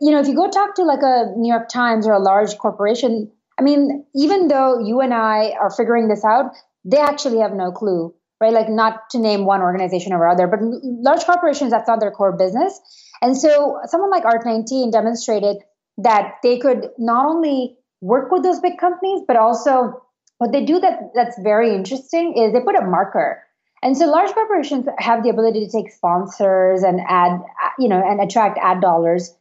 You 0.00 0.10
know, 0.10 0.20
if 0.20 0.26
you 0.26 0.34
go 0.34 0.50
talk 0.50 0.74
to 0.76 0.82
like 0.82 1.02
a 1.02 1.32
New 1.36 1.52
York 1.52 1.68
Times 1.68 2.06
or 2.06 2.12
a 2.12 2.18
large 2.18 2.58
corporation, 2.58 3.30
I 3.58 3.62
mean, 3.62 4.04
even 4.16 4.48
though 4.48 4.80
you 4.80 5.00
and 5.00 5.14
I 5.14 5.52
are 5.60 5.70
figuring 5.70 6.08
this 6.08 6.24
out, 6.24 6.52
they 6.84 6.98
actually 6.98 7.38
have 7.38 7.52
no 7.52 7.70
clue, 7.70 8.12
right? 8.40 8.52
Like, 8.52 8.68
not 8.68 9.10
to 9.10 9.18
name 9.18 9.46
one 9.46 9.62
organization 9.62 10.12
over 10.12 10.28
other, 10.28 10.48
but 10.48 10.58
large 10.60 11.24
corporations, 11.24 11.70
that's 11.70 11.86
not 11.86 12.00
their 12.00 12.10
core 12.10 12.36
business. 12.36 12.80
And 13.22 13.36
so, 13.36 13.78
someone 13.86 14.10
like 14.10 14.24
Art19 14.24 14.90
demonstrated 14.90 15.58
that 15.98 16.36
they 16.42 16.58
could 16.58 16.88
not 16.98 17.26
only 17.26 17.76
work 18.00 18.30
with 18.30 18.42
those 18.42 18.60
big 18.60 18.78
companies, 18.78 19.22
but 19.26 19.36
also 19.36 20.02
what 20.38 20.52
they 20.52 20.64
do 20.64 20.80
that 20.80 21.12
that's 21.14 21.38
very 21.42 21.74
interesting 21.74 22.36
is 22.36 22.52
they 22.52 22.60
put 22.60 22.76
a 22.76 22.84
marker. 22.84 23.42
And 23.82 23.96
so 23.96 24.06
large 24.06 24.32
corporations 24.32 24.86
have 24.98 25.22
the 25.22 25.28
ability 25.28 25.66
to 25.66 25.70
take 25.70 25.92
sponsors 25.92 26.82
and 26.82 27.00
add, 27.06 27.40
you 27.78 27.88
know, 27.88 28.02
and 28.02 28.20
attract 28.20 28.58
ad 28.60 28.80
dollars. 28.80 29.34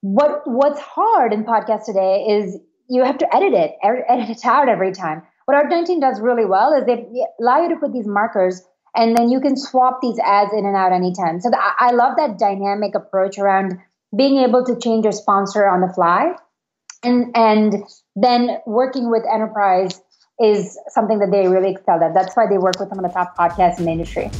What 0.00 0.42
what's 0.46 0.80
hard 0.80 1.32
in 1.32 1.44
podcast 1.44 1.84
today 1.84 2.26
is 2.28 2.58
you 2.88 3.04
have 3.04 3.18
to 3.18 3.34
edit 3.34 3.52
it, 3.52 3.76
edit 3.82 4.30
it 4.30 4.44
out 4.44 4.68
every 4.68 4.92
time. 4.92 5.22
What 5.44 5.56
Art19 5.64 6.00
does 6.00 6.20
really 6.20 6.44
well 6.44 6.74
is 6.74 6.84
they 6.86 7.06
allow 7.40 7.62
you 7.62 7.70
to 7.70 7.76
put 7.76 7.92
these 7.92 8.06
markers 8.06 8.62
and 8.94 9.16
then 9.16 9.30
you 9.30 9.40
can 9.40 9.56
swap 9.56 10.00
these 10.02 10.18
ads 10.18 10.52
in 10.52 10.66
and 10.66 10.76
out 10.76 10.92
anytime. 10.92 11.40
So 11.40 11.50
the, 11.50 11.58
I 11.58 11.92
love 11.92 12.16
that 12.16 12.38
dynamic 12.38 12.94
approach 12.94 13.38
around 13.38 13.78
being 14.16 14.38
able 14.38 14.64
to 14.64 14.78
change 14.78 15.04
your 15.04 15.12
sponsor 15.12 15.66
on 15.66 15.80
the 15.80 15.92
fly. 15.92 16.34
And, 17.02 17.30
and 17.36 17.84
then 18.16 18.58
working 18.66 19.10
with 19.10 19.22
enterprise 19.32 20.00
is 20.40 20.78
something 20.88 21.18
that 21.18 21.30
they 21.30 21.48
really 21.48 21.72
excel 21.72 22.02
at. 22.02 22.14
That's 22.14 22.34
why 22.36 22.46
they 22.46 22.58
work 22.58 22.78
with 22.78 22.88
some 22.88 22.98
of 22.98 23.04
the 23.04 23.12
top 23.12 23.36
podcasts 23.36 23.78
in 23.78 23.84
the 23.84 23.92
industry. 23.92 24.30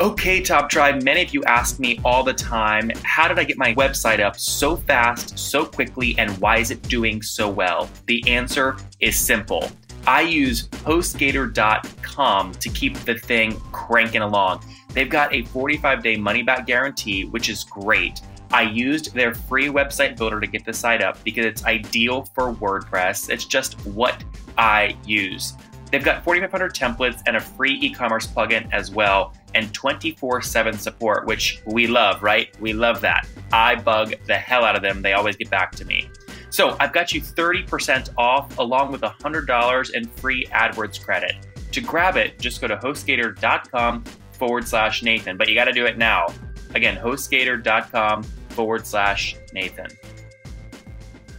Okay, 0.00 0.40
Top 0.40 0.70
Tribe, 0.70 1.02
many 1.02 1.22
of 1.22 1.34
you 1.34 1.44
ask 1.44 1.78
me 1.78 2.00
all 2.06 2.22
the 2.24 2.32
time 2.32 2.90
how 3.04 3.28
did 3.28 3.38
I 3.38 3.44
get 3.44 3.58
my 3.58 3.74
website 3.74 4.18
up 4.18 4.38
so 4.40 4.76
fast, 4.76 5.38
so 5.38 5.66
quickly, 5.66 6.14
and 6.16 6.30
why 6.38 6.56
is 6.56 6.70
it 6.70 6.80
doing 6.84 7.20
so 7.20 7.50
well? 7.50 7.90
The 8.06 8.26
answer 8.26 8.78
is 9.00 9.14
simple. 9.14 9.70
I 10.06 10.22
use 10.22 10.68
HostGator.com 10.68 12.52
to 12.52 12.68
keep 12.70 12.96
the 13.00 13.18
thing 13.18 13.60
cranking 13.72 14.22
along. 14.22 14.64
They've 14.92 15.08
got 15.08 15.32
a 15.32 15.44
45 15.44 16.02
day 16.02 16.16
money 16.16 16.42
back 16.42 16.66
guarantee, 16.66 17.24
which 17.24 17.48
is 17.48 17.64
great. 17.64 18.20
I 18.52 18.62
used 18.62 19.14
their 19.14 19.32
free 19.32 19.68
website 19.68 20.16
builder 20.16 20.40
to 20.40 20.46
get 20.46 20.64
the 20.64 20.72
site 20.72 21.02
up 21.02 21.22
because 21.22 21.46
it's 21.46 21.64
ideal 21.64 22.24
for 22.34 22.52
WordPress. 22.52 23.30
It's 23.30 23.44
just 23.44 23.74
what 23.86 24.24
I 24.58 24.96
use. 25.06 25.54
They've 25.90 26.02
got 26.02 26.24
4,500 26.24 26.74
templates 26.74 27.22
and 27.26 27.36
a 27.36 27.40
free 27.40 27.78
e 27.80 27.90
commerce 27.90 28.26
plugin 28.26 28.68
as 28.72 28.90
well, 28.90 29.34
and 29.54 29.72
24 29.72 30.42
7 30.42 30.78
support, 30.78 31.26
which 31.26 31.62
we 31.66 31.86
love, 31.86 32.22
right? 32.22 32.48
We 32.60 32.72
love 32.72 33.00
that. 33.00 33.26
I 33.52 33.76
bug 33.76 34.14
the 34.26 34.36
hell 34.36 34.64
out 34.64 34.76
of 34.76 34.82
them. 34.82 35.02
They 35.02 35.14
always 35.14 35.36
get 35.36 35.50
back 35.50 35.72
to 35.76 35.84
me. 35.84 36.08
So 36.50 36.76
I've 36.80 36.92
got 36.92 37.12
you 37.12 37.20
30% 37.20 38.10
off 38.18 38.58
along 38.58 38.90
with 38.90 39.02
$100 39.02 39.94
in 39.94 40.04
free 40.04 40.46
AdWords 40.46 41.02
credit. 41.02 41.34
To 41.72 41.80
grab 41.80 42.16
it, 42.16 42.38
just 42.40 42.60
go 42.60 42.66
to 42.66 42.76
hostgator.com 42.76 44.04
forward 44.40 44.66
slash 44.66 45.04
Nathan, 45.04 45.36
but 45.36 45.48
you 45.48 45.54
got 45.54 45.66
to 45.66 45.72
do 45.72 45.86
it 45.86 45.96
now. 45.96 46.26
Again, 46.74 46.96
hostgator.com 46.96 48.24
forward 48.24 48.84
slash 48.84 49.36
Nathan 49.52 49.86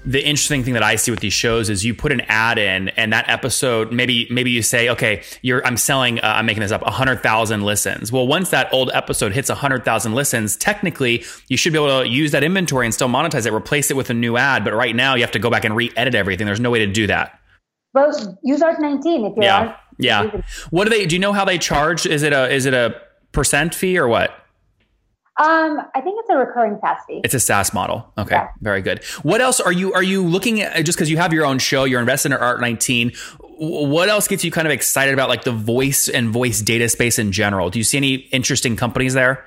the 0.04 0.20
interesting 0.20 0.64
thing 0.64 0.74
that 0.74 0.84
I 0.84 0.96
see 0.96 1.12
with 1.12 1.20
these 1.20 1.34
shows 1.34 1.70
is 1.70 1.86
you 1.86 1.94
put 1.94 2.12
an 2.12 2.22
ad 2.22 2.58
in, 2.58 2.90
and 2.90 3.14
that 3.14 3.30
episode 3.30 3.92
maybe 3.92 4.28
maybe 4.32 4.50
you 4.50 4.62
say, 4.62 4.90
okay, 4.90 5.22
you're 5.42 5.66
I'm 5.66 5.78
selling, 5.78 6.20
uh, 6.20 6.24
I'm 6.24 6.46
making 6.46 6.62
this 6.62 6.72
up, 6.72 6.84
hundred 6.84 7.22
thousand 7.22 7.64
listens. 7.64 8.12
Well, 8.12 8.26
once 8.26 8.50
that 8.50 8.72
old 8.74 8.90
episode 8.94 9.32
hits 9.32 9.50
hundred 9.50 9.86
thousand 9.86 10.14
listens, 10.14 10.56
technically 10.56 11.24
you 11.50 11.58
should 11.58 11.74
be 11.74 11.80
able 11.80 12.02
to 12.02 12.10
use 12.10 12.32
that 12.32 12.44
inventory 12.44 12.86
and 12.86 12.94
still 12.94 13.10
monetize 13.10 13.46
it, 13.46 13.54
replace 13.54 13.92
it 13.92 13.98
with 13.98 14.10
a 14.10 14.14
new 14.14 14.38
ad. 14.38 14.64
But 14.64 14.74
right 14.74 14.96
now 14.96 15.16
you 15.16 15.22
have 15.22 15.32
to 15.32 15.40
go 15.40 15.50
back 15.50 15.66
and 15.66 15.76
re-edit 15.76 16.16
everything. 16.16 16.46
There's 16.46 16.60
no 16.60 16.72
way 16.72 16.80
to 16.80 16.88
do 16.88 17.08
that. 17.08 17.40
Well, 17.94 18.40
use 18.44 18.62
Art19 18.62 19.30
if 19.30 19.36
you're 19.36 19.44
yeah, 19.44 19.76
yeah. 20.02 20.42
What 20.70 20.86
do 20.86 20.90
they? 20.90 21.06
Do 21.06 21.16
you 21.16 21.20
know 21.20 21.34
how 21.34 21.46
they 21.46 21.58
charge? 21.58 22.06
Is 22.06 22.24
it 22.24 22.34
a 22.34 22.50
is 22.50 22.66
it 22.66 22.74
a 22.74 23.02
percent 23.32 23.76
fee 23.76 23.98
or 23.98 24.08
what? 24.08 24.32
Um, 25.42 25.80
I 25.96 26.02
think 26.02 26.20
it's 26.20 26.30
a 26.30 26.36
recurring 26.36 26.78
SaaS 26.82 27.00
fee. 27.08 27.22
It's 27.24 27.34
a 27.34 27.40
SaaS 27.40 27.74
model. 27.74 28.12
Okay, 28.18 28.36
yeah. 28.36 28.50
very 28.60 28.82
good. 28.82 29.04
What 29.24 29.42
else 29.42 29.60
are 29.60 29.72
you 29.72 29.94
are 29.94 30.04
you 30.04 30.24
looking 30.24 30.62
at? 30.62 30.86
Just 30.86 30.98
because 30.98 31.10
you 31.10 31.18
have 31.18 31.34
your 31.34 31.46
own 31.46 31.58
show, 31.58 31.86
you're 31.86 32.00
invested 32.00 32.32
in 32.32 32.38
Art19. 32.38 33.18
What 33.40 34.10
else 34.10 34.28
gets 34.28 34.44
you 34.44 34.52
kind 34.52 34.68
of 34.68 34.72
excited 34.72 35.14
about 35.14 35.30
like 35.30 35.44
the 35.44 35.52
voice 35.52 36.10
and 36.10 36.30
voice 36.30 36.62
data 36.62 36.90
space 36.90 37.18
in 37.18 37.32
general? 37.32 37.70
Do 37.70 37.80
you 37.80 37.84
see 37.84 37.98
any 37.98 38.16
interesting 38.16 38.76
companies 38.76 39.14
there? 39.14 39.46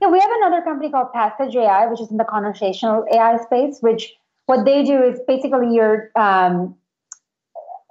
Yeah, 0.00 0.08
we 0.08 0.18
have 0.18 0.30
another 0.38 0.62
company 0.62 0.90
called 0.90 1.12
Passage 1.12 1.54
AI, 1.54 1.86
which 1.86 2.00
is 2.00 2.10
in 2.10 2.16
the 2.16 2.24
conversational 2.24 3.04
AI 3.12 3.36
space. 3.36 3.78
Which 3.82 4.14
what 4.46 4.64
they 4.64 4.82
do 4.82 5.02
is 5.02 5.20
basically 5.28 5.74
you're 5.74 6.10
um, 6.16 6.76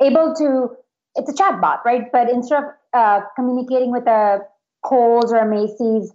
able 0.02 0.34
to. 0.36 0.76
It's 1.16 1.30
a 1.30 1.34
chatbot, 1.34 1.84
right? 1.86 2.12
But 2.12 2.30
instead 2.30 2.64
of 2.64 2.70
uh, 2.94 3.22
communicating 3.36 3.92
with 3.92 4.08
a 4.08 4.40
Kohl's 4.84 5.32
or 5.32 5.38
a 5.38 5.50
Macy's 5.50 6.12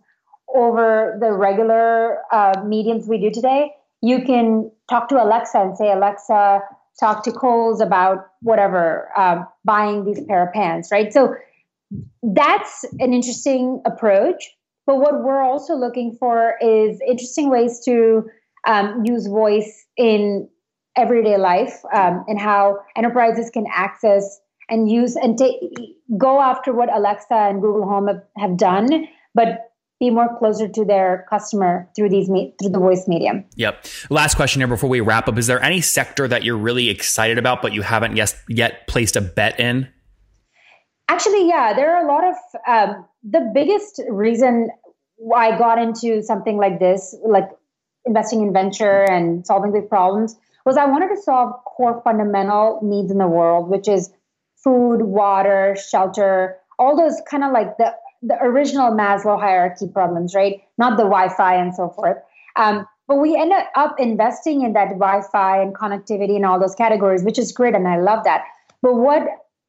over 0.55 1.17
the 1.21 1.33
regular 1.33 2.19
uh, 2.33 2.63
mediums 2.65 3.07
we 3.07 3.19
do 3.19 3.31
today, 3.31 3.73
you 4.01 4.23
can 4.23 4.71
talk 4.89 5.09
to 5.09 5.23
Alexa 5.23 5.59
and 5.59 5.77
say, 5.77 5.93
Alexa, 5.93 6.61
talk 6.99 7.23
to 7.25 7.33
Kohl's 7.33 7.81
about 7.81 8.27
whatever, 8.41 9.11
uh, 9.17 9.43
buying 9.65 10.05
these 10.05 10.21
pair 10.27 10.47
of 10.47 10.53
pants, 10.53 10.91
right? 10.91 11.13
So 11.13 11.35
that's 12.23 12.85
an 12.99 13.13
interesting 13.13 13.83
approach. 13.85 14.51
But 14.87 14.97
what 14.97 15.23
we're 15.23 15.43
also 15.43 15.75
looking 15.75 16.17
for 16.19 16.55
is 16.63 17.01
interesting 17.07 17.51
ways 17.51 17.81
to 17.85 18.29
um, 18.67 19.03
use 19.05 19.27
voice 19.27 19.87
in 19.97 20.49
everyday 20.97 21.37
life 21.37 21.75
um, 21.95 22.25
and 22.27 22.41
how 22.41 22.79
enterprises 22.97 23.51
can 23.51 23.67
access 23.73 24.41
and 24.69 24.91
use 24.91 25.17
and 25.17 25.39
take 25.39 25.55
go 26.17 26.41
after 26.41 26.73
what 26.73 26.93
Alexa 26.95 27.35
and 27.35 27.61
Google 27.61 27.87
Home 27.89 28.09
have, 28.09 28.23
have 28.37 28.57
done, 28.57 29.07
but 29.35 29.69
be 30.01 30.11
more 30.11 30.29
closer 30.39 30.69
to 30.69 30.85
their 30.85 31.27
customer 31.29 31.89
through 31.97 32.09
these 32.09 32.29
me- 32.29 32.55
through 32.61 32.71
the 32.71 32.79
voice 32.79 33.09
medium. 33.09 33.45
Yep. 33.57 33.85
Last 34.11 34.37
question 34.37 34.61
here 34.61 34.69
before 34.69 34.89
we 34.89 35.01
wrap 35.01 35.29
up: 35.29 35.37
Is 35.39 35.47
there 35.47 35.63
any 35.63 35.81
sector 35.81 36.29
that 36.29 36.45
you're 36.45 36.57
really 36.57 36.89
excited 36.89 37.39
about, 37.39 37.63
but 37.63 37.73
you 37.73 37.83
haven't 37.83 38.17
yet 38.17 38.35
yet 38.49 38.87
placed 38.87 39.17
a 39.17 39.21
bet 39.21 39.59
in? 39.59 39.89
Actually, 41.09 41.49
yeah, 41.49 41.73
there 41.75 41.97
are 41.97 42.05
a 42.05 42.09
lot 42.09 42.25
of 42.25 42.35
um, 42.69 43.07
the 43.25 43.51
biggest 43.55 44.01
reason 44.09 44.69
why 45.17 45.51
I 45.51 45.59
got 45.59 45.79
into 45.79 46.23
something 46.23 46.59
like 46.59 46.79
this, 46.79 47.17
like 47.27 47.49
investing 48.05 48.43
in 48.43 48.53
venture 48.53 49.05
and 49.11 49.45
solving 49.45 49.73
big 49.73 49.89
problems, 49.89 50.37
was 50.65 50.77
I 50.77 50.85
wanted 50.85 51.09
to 51.09 51.21
solve 51.21 51.53
core 51.65 52.01
fundamental 52.05 52.79
needs 52.83 53.11
in 53.11 53.19
the 53.19 53.27
world, 53.27 53.69
which 53.69 53.89
is 53.89 54.11
food, 54.69 55.03
water, 55.03 55.77
shelter, 55.91 56.59
all 56.79 56.95
those 56.95 57.21
kind 57.31 57.43
of 57.43 57.53
like 57.53 57.79
the 57.79 57.95
the 58.21 58.37
original 58.43 58.91
Maslow 58.93 59.41
hierarchy 59.41 59.87
problems, 59.89 60.35
right? 60.35 60.61
Not 60.77 60.97
the 60.97 61.05
Wi-Fi 61.05 61.55
and 61.55 61.73
so 61.75 61.89
forth. 61.91 62.17
Um, 62.57 62.87
but 63.07 63.17
we 63.17 63.37
end 63.37 63.53
up 63.77 63.95
investing 63.99 64.63
in 64.63 64.73
that 64.73 64.89
Wi-Fi 64.89 65.63
and 65.63 65.75
connectivity 65.75 66.35
and 66.35 66.45
all 66.45 66.59
those 66.59 66.75
categories, 66.75 67.23
which 67.23 67.39
is 67.39 67.53
great, 67.53 67.75
and 67.75 67.87
I 67.87 67.99
love 67.99 68.25
that. 68.25 68.43
But 68.83 68.97
what 68.97 69.23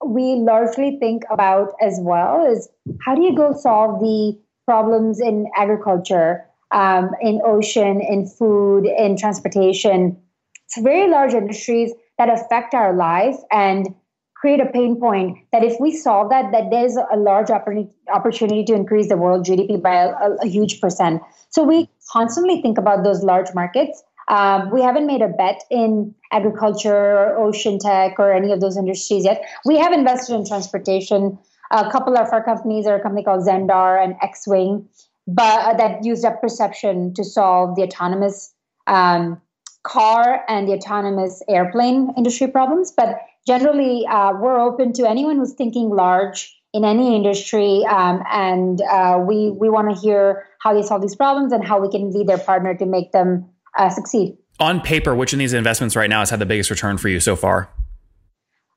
we 0.04 0.36
largely 0.36 0.98
think 1.00 1.24
about 1.32 1.74
as 1.80 2.00
well 2.02 2.46
is 2.52 2.68
how 3.06 3.16
do 3.16 3.22
you 3.22 3.36
go 3.36 3.54
solve 3.54 4.00
the 4.00 4.38
problems 4.66 5.22
in 5.22 5.46
agriculture, 5.56 6.44
um, 6.72 7.12
in 7.22 7.40
ocean, 7.46 8.02
in 8.02 8.26
food, 8.26 8.86
in 8.86 9.16
transportation? 9.16 10.18
It's 10.66 10.82
very 10.82 11.10
large 11.10 11.34
industries 11.34 11.94
that 12.18 12.30
affect 12.30 12.74
our 12.74 12.94
life 12.94 13.38
and 13.52 13.96
create 14.40 14.60
a 14.60 14.66
pain 14.66 15.00
point 15.00 15.38
that 15.52 15.64
if 15.64 15.80
we 15.80 15.96
solve 15.96 16.30
that, 16.30 16.52
that 16.52 16.70
there's 16.72 16.96
a 16.96 17.18
large 17.18 17.50
opportunity 17.50 18.64
to 18.64 18.74
increase 18.74 19.10
the 19.10 19.18
world 19.18 19.46
GDP 19.46 19.82
by 19.82 19.96
a, 19.96 20.14
a 20.42 20.48
huge 20.48 20.80
percent. 20.80 21.22
So 21.50 21.64
we 21.64 21.90
constantly 22.12 22.62
think 22.62 22.78
about 22.78 23.04
those 23.04 23.24
large 23.24 23.54
markets. 23.54 24.02
Um, 24.30 24.70
we 24.72 24.82
haven't 24.82 25.08
made 25.08 25.22
a 25.22 25.28
bet 25.28 25.64
in 25.70 26.14
agriculture 26.32 26.96
or 26.96 27.38
ocean 27.38 27.80
tech 27.80 28.20
or 28.20 28.32
any 28.32 28.52
of 28.52 28.62
those 28.62 28.78
industries 28.78 29.26
yet. 29.26 29.44
We 29.66 29.78
have 29.78 29.92
invested 29.92 30.36
in 30.36 30.46
transportation. 30.46 31.38
A 31.72 31.92
couple 31.92 32.18
of 32.18 32.32
our 32.32 32.44
companies 32.44 32.88
are 32.88 32.96
a 32.96 33.02
company 33.02 33.24
called 33.24 33.46
Zendar 33.46 34.02
and 34.04 34.16
x-wing 34.22 34.88
but 35.30 35.62
uh, 35.62 35.74
that 35.76 36.04
used 36.04 36.24
depth 36.24 36.42
perception 36.42 37.14
to 37.14 37.24
solve 37.24 37.76
the 37.76 37.84
autonomous 37.84 38.54
um, 38.88 39.40
car 39.84 40.44
and 40.48 40.68
the 40.68 40.74
autonomous 40.74 41.44
airplane 41.48 42.12
industry 42.18 42.48
problems. 42.48 42.92
But 42.92 43.20
generally, 43.50 44.06
uh, 44.06 44.34
we're 44.40 44.60
open 44.60 44.94
to 44.94 45.10
anyone 45.10 45.38
who's 45.38 45.54
thinking 45.54 45.90
large 45.90 46.56
in 46.72 46.86
any 46.86 47.16
industry, 47.16 47.84
um, 47.90 48.22
and 48.32 48.80
uh, 48.82 49.18
we 49.28 49.50
we 49.50 49.70
want 49.70 49.90
to 49.94 50.00
hear 50.00 50.46
how 50.60 50.72
they 50.74 50.84
solve 50.84 51.02
these 51.02 51.16
problems 51.16 51.52
and 51.52 51.66
how 51.66 51.80
we 51.80 51.90
can 51.90 52.14
be 52.14 52.24
their 52.24 52.38
partner 52.38 52.76
to 52.76 52.86
make 52.86 53.12
them 53.12 53.50
uh, 53.76 53.90
succeed. 53.90 54.38
On 54.60 54.80
paper, 54.82 55.16
which 55.16 55.34
of 55.34 55.40
these 55.40 55.54
investments 55.54 55.96
right 55.96 56.10
now 56.10 56.20
has 56.20 56.30
had 56.30 56.40
the 56.40 56.46
biggest 56.46 56.70
return 56.70 56.98
for 57.00 57.10
you 57.10 57.20
so 57.20 57.36
far? 57.36 57.70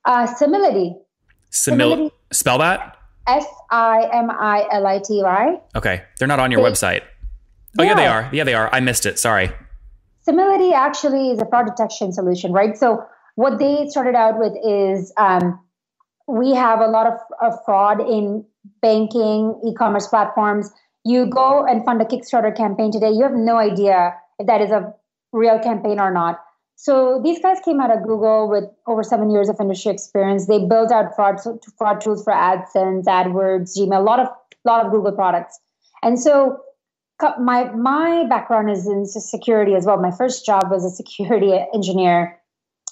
Uh, 0.07 0.27
Simility. 0.27 0.95
Simil- 1.51 2.11
spell 2.33 2.59
that. 2.59 2.97
S 3.27 3.45
I 3.71 4.09
M 4.11 4.31
I 4.31 4.67
L 4.73 4.87
I 4.87 4.99
T 4.99 5.23
Y. 5.23 5.61
Okay, 5.77 6.03
they're 6.19 6.29
not 6.29 6.41
on 6.41 6.51
your 6.51 6.63
They- 6.63 6.71
website. 6.71 7.03
Oh 7.79 7.83
yeah, 7.83 7.95
they 7.95 8.07
are. 8.07 8.29
Yeah, 8.33 8.45
they 8.45 8.55
are. 8.55 8.69
I 8.73 8.81
missed 8.81 9.05
it. 9.07 9.19
Sorry. 9.19 9.51
Simility 10.27 10.73
actually 10.73 11.31
is 11.31 11.41
a 11.41 11.47
fraud 11.47 11.67
detection 11.67 12.13
solution, 12.13 12.53
right? 12.53 12.77
So 12.77 13.05
what 13.35 13.59
they 13.59 13.89
started 13.89 14.15
out 14.15 14.39
with 14.39 14.53
is 14.65 15.13
um, 15.17 15.59
we 16.27 16.55
have 16.55 16.81
a 16.81 16.87
lot 16.87 17.07
of, 17.07 17.15
of 17.41 17.59
fraud 17.65 18.01
in 18.01 18.45
banking, 18.81 19.61
e-commerce 19.67 20.07
platforms. 20.07 20.71
You 21.05 21.27
go 21.27 21.65
and 21.67 21.85
fund 21.85 22.01
a 22.01 22.05
Kickstarter 22.05 22.57
campaign 22.57 22.93
today, 22.93 23.11
you 23.11 23.23
have 23.23 23.33
no 23.33 23.57
idea 23.57 24.15
if 24.39 24.47
that 24.47 24.61
is 24.61 24.71
a 24.71 24.93
real 25.33 25.59
campaign 25.59 25.99
or 25.99 26.13
not. 26.13 26.39
So 26.77 27.21
these 27.23 27.41
guys 27.41 27.59
came 27.65 27.81
out 27.81 27.97
of 27.97 28.03
Google 28.03 28.49
with 28.49 28.65
over 28.87 29.03
seven 29.03 29.31
years 29.31 29.49
of 29.49 29.57
industry 29.61 29.93
experience. 29.93 30.47
They 30.47 30.65
built 30.65 30.91
out 30.91 31.15
fraud 31.15 31.39
fraud 31.79 32.01
tools 32.01 32.25
for 32.25 32.33
AdSense, 32.33 33.05
AdWords, 33.05 33.77
Gmail, 33.79 33.99
a 33.99 34.03
lot 34.03 34.19
of 34.19 34.29
lot 34.65 34.85
of 34.85 34.91
Google 34.91 35.13
products. 35.13 35.61
And 36.03 36.19
so 36.19 36.59
my 37.41 37.71
my 37.75 38.25
background 38.29 38.71
is 38.71 38.87
in 38.87 39.07
security 39.07 39.75
as 39.75 39.87
well. 39.87 39.97
My 39.99 40.11
first 40.11 40.45
job 40.45 40.71
was 40.71 40.85
a 40.85 40.91
security 40.91 41.53
engineer. 41.73 42.39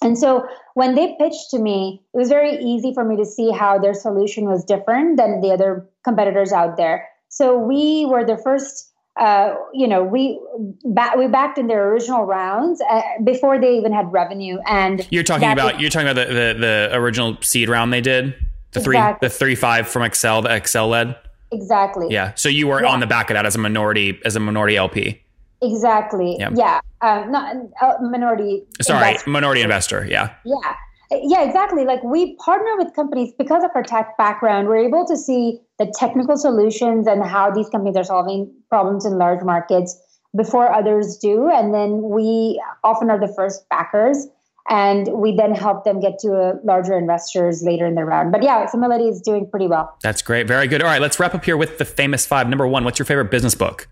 And 0.03 0.17
so 0.19 0.47
when 0.75 0.95
they 0.95 1.15
pitched 1.21 1.51
to 1.51 1.59
me, 1.59 2.03
it 2.15 2.17
was 2.17 2.29
very 2.29 2.57
easy 2.57 2.93
for 2.95 3.05
me 3.05 3.17
to 3.17 3.25
see 3.27 3.51
how 3.51 3.79
their 3.79 3.95
solution 3.95 4.45
was 4.45 4.65
different 4.65 5.17
than 5.19 5.41
the 5.41 5.51
other 5.53 5.87
competitors 6.05 6.53
out 6.53 6.77
there. 6.77 7.07
So 7.29 7.59
we 7.59 8.07
were 8.07 8.25
the 8.25 8.37
first 8.39 8.87
uh, 9.19 9.55
you 9.75 9.87
know, 9.87 10.03
we 10.03 10.41
ba- 10.85 11.13
we 11.19 11.27
backed 11.27 11.59
in 11.59 11.67
their 11.67 11.91
original 11.91 12.25
rounds 12.25 12.81
uh, 12.89 13.03
before 13.25 13.61
they 13.61 13.77
even 13.77 13.93
had 13.93 14.11
revenue. 14.11 14.57
And 14.67 15.07
You're 15.11 15.25
talking 15.25 15.51
about 15.51 15.81
you're 15.81 15.91
talking 15.91 16.09
about 16.09 16.27
the, 16.29 16.33
the 16.33 16.57
the 16.59 16.91
original 16.97 17.37
seed 17.43 17.69
round 17.69 17.93
they 17.93 18.01
did. 18.01 18.35
The 18.71 18.81
three 18.81 18.97
Exactly. 18.97 19.29
the 19.29 19.35
three 19.35 19.55
five 19.57 19.89
from 19.89 20.03
Accel 20.03 20.43
the 20.45 20.49
Accel 20.49 20.89
led. 20.89 21.17
exactly. 21.53 22.07
Yeah. 22.09 22.33
So 22.37 22.49
you 22.49 22.69
were 22.69 22.83
Yeah. 22.83 22.89
on 22.89 23.01
the 23.01 23.07
back 23.07 23.29
of 23.31 23.35
that 23.35 23.45
as 23.45 23.57
a 23.57 23.59
minority 23.59 24.19
as 24.25 24.37
a 24.37 24.41
minority 24.41 24.77
LP. 24.77 25.21
Exactly. 25.63 26.37
Yeah. 26.39 26.51
Yeah. 26.55 26.81
Um, 27.03 27.31
not 27.31 27.57
uh, 27.81 27.95
minority. 28.01 28.65
Sorry, 28.81 29.09
investment. 29.09 29.33
minority 29.33 29.63
investor. 29.63 30.07
Yeah. 30.09 30.35
Yeah. 30.45 30.77
Yeah, 31.13 31.43
exactly. 31.43 31.85
Like 31.85 32.03
we 32.05 32.37
partner 32.37 32.77
with 32.77 32.95
companies 32.95 33.33
because 33.37 33.65
of 33.65 33.71
our 33.75 33.83
tech 33.83 34.17
background. 34.17 34.69
We're 34.69 34.87
able 34.87 35.05
to 35.07 35.17
see 35.17 35.61
the 35.79 35.93
technical 35.99 36.37
solutions 36.37 37.09
and 37.09 37.25
how 37.25 37.51
these 37.51 37.69
companies 37.69 37.97
are 37.97 38.05
solving 38.05 38.53
problems 38.69 39.05
in 39.05 39.19
large 39.19 39.43
markets 39.43 40.01
before 40.37 40.73
others 40.73 41.17
do. 41.17 41.51
And 41.51 41.75
then 41.75 42.03
we 42.03 42.63
often 42.85 43.11
are 43.11 43.19
the 43.19 43.33
first 43.35 43.69
backers 43.69 44.29
and 44.69 45.09
we 45.09 45.35
then 45.35 45.53
help 45.53 45.85
them 45.85 45.99
get 45.99 46.21
to 46.21 46.33
uh, 46.33 46.55
larger 46.63 46.97
investors 46.97 47.63
later 47.65 47.87
in 47.87 47.97
the 47.97 48.05
round. 48.05 48.31
But 48.31 48.45
yeah, 48.45 48.67
Simility 48.67 49.09
is 49.09 49.21
doing 49.21 49.51
pretty 49.51 49.67
well. 49.67 49.97
That's 50.05 50.23
great. 50.23 50.47
Very 50.47 50.69
good. 50.69 50.81
All 50.81 50.89
right, 50.89 51.01
let's 51.01 51.19
wrap 51.19 51.35
up 51.35 51.45
here 51.45 51.57
with 51.57 51.79
the 51.79 51.85
famous 51.85 52.25
five. 52.25 52.49
Number 52.49 52.69
one, 52.69 52.85
what's 52.85 53.01
your 53.01 53.07
favorite 53.07 53.33
business 53.33 53.57
book? 53.57 53.89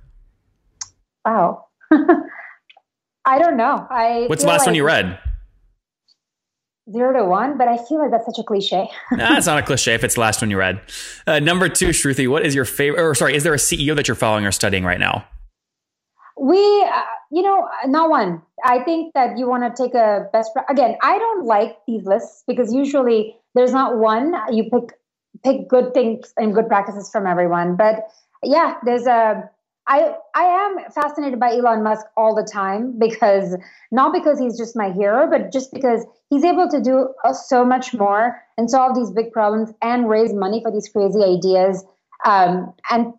Wow. 1.29 1.67
I 3.25 3.39
don't 3.39 3.57
know. 3.59 3.87
I 3.91 4.25
What's 4.29 4.43
the 4.43 4.49
last 4.49 4.65
one 4.65 4.75
you 4.75 4.85
read? 4.85 5.19
Zero 6.91 7.13
to 7.13 7.25
one, 7.27 7.59
but 7.59 7.69
I 7.69 7.77
feel 7.77 7.99
like 7.99 8.11
that's 8.11 8.25
such 8.25 8.39
a 8.39 8.43
cliche. 8.43 8.89
nah, 9.13 9.37
it's 9.37 9.47
not 9.47 9.59
a 9.59 9.63
cliche 9.63 9.93
if 9.93 10.03
it's 10.03 10.15
the 10.15 10.23
last 10.23 10.41
one 10.41 10.51
you 10.51 10.57
read. 10.57 10.81
Uh, 11.27 11.39
number 11.39 11.69
two, 11.69 11.89
Shruti, 11.89 12.31
what 12.31 12.47
is 12.47 12.55
your 12.55 12.65
favorite? 12.65 13.03
Or 13.03 13.15
sorry, 13.15 13.37
is 13.37 13.43
there 13.43 13.53
a 13.53 13.59
CEO 13.59 13.95
that 13.95 14.09
you're 14.09 14.15
following 14.15 14.47
or 14.47 14.53
studying 14.53 14.85
right 14.85 14.99
now? 14.99 15.27
We, 16.41 16.57
uh, 16.57 17.03
you 17.31 17.43
know, 17.43 17.69
not 17.87 18.09
one. 18.09 18.41
I 18.65 18.79
think 18.85 19.13
that 19.13 19.37
you 19.37 19.47
want 19.47 19.77
to 19.77 19.83
take 19.83 19.95
a 19.95 20.29
best. 20.33 20.55
pra- 20.55 20.65
Again, 20.71 20.97
I 21.03 21.19
don't 21.19 21.45
like 21.45 21.77
these 21.87 22.05
lists 22.05 22.45
because 22.47 22.73
usually 22.73 23.37
there's 23.55 23.73
not 23.73 23.99
one. 23.99 24.35
You 24.51 24.71
pick 24.71 24.95
pick 25.45 25.69
good 25.69 25.93
things 25.93 26.33
and 26.39 26.55
good 26.55 26.69
practices 26.69 27.11
from 27.11 27.27
everyone. 27.27 27.77
But 27.77 28.09
yeah, 28.43 28.77
there's 28.83 29.07
a. 29.07 29.51
I 29.89 30.15
I 30.35 30.45
am 30.45 30.91
fascinated 30.93 31.41
by 31.41 31.53
Elon 31.53 31.83
Musk 31.83 32.05
all 32.17 32.35
the 32.35 32.45
time 32.45 32.99
because 32.99 33.57
not 33.91 34.13
because 34.13 34.39
he's 34.39 34.57
just 34.57 34.77
my 34.77 34.93
hero, 34.93 35.29
but 35.29 35.51
just 35.51 35.73
because 35.73 36.05
he's 36.29 36.45
able 36.45 36.69
to 36.69 36.81
do 36.81 37.13
uh, 37.25 37.33
so 37.33 37.65
much 37.65 37.95
more 37.95 38.41
and 38.59 38.71
solve 38.71 38.95
these 38.95 39.11
big 39.11 39.33
problems 39.33 39.73
and 39.83 40.09
raise 40.09 40.33
money 40.33 40.61
for 40.63 40.71
these 40.71 40.89
crazy 40.89 41.23
ideas, 41.25 41.85
um, 42.27 42.73
and 42.91 43.15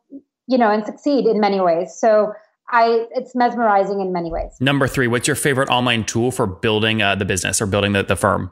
you 0.48 0.58
know, 0.58 0.70
and 0.70 0.86
succeed 0.86 1.26
in 1.26 1.40
many 1.40 1.60
ways. 1.60 1.94
So. 1.96 2.34
I 2.72 3.08
it's 3.16 3.34
mesmerizing 3.34 4.00
in 4.00 4.14
many 4.14 4.32
ways. 4.32 4.56
Number 4.60 4.88
three, 4.88 5.08
what's 5.08 5.26
your 5.28 5.36
favorite 5.36 5.70
online 5.70 6.04
tool 6.04 6.30
for 6.30 6.46
building 6.46 7.02
uh, 7.02 7.16
the 7.16 7.26
business 7.26 7.60
or 7.60 7.66
building 7.66 7.94
the, 7.94 8.04
the 8.04 8.16
firm? 8.16 8.52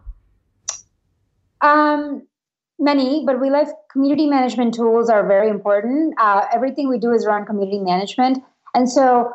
Um, 1.61 2.25
many, 2.79 3.23
but 3.25 3.39
we 3.39 3.49
like 3.49 3.67
community 3.91 4.27
management 4.27 4.73
tools 4.73 5.09
are 5.09 5.27
very 5.27 5.49
important. 5.49 6.13
Uh, 6.19 6.45
everything 6.53 6.89
we 6.89 6.99
do 6.99 7.11
is 7.11 7.25
around 7.25 7.45
community 7.45 7.79
management, 7.79 8.39
and 8.73 8.89
so 8.89 9.31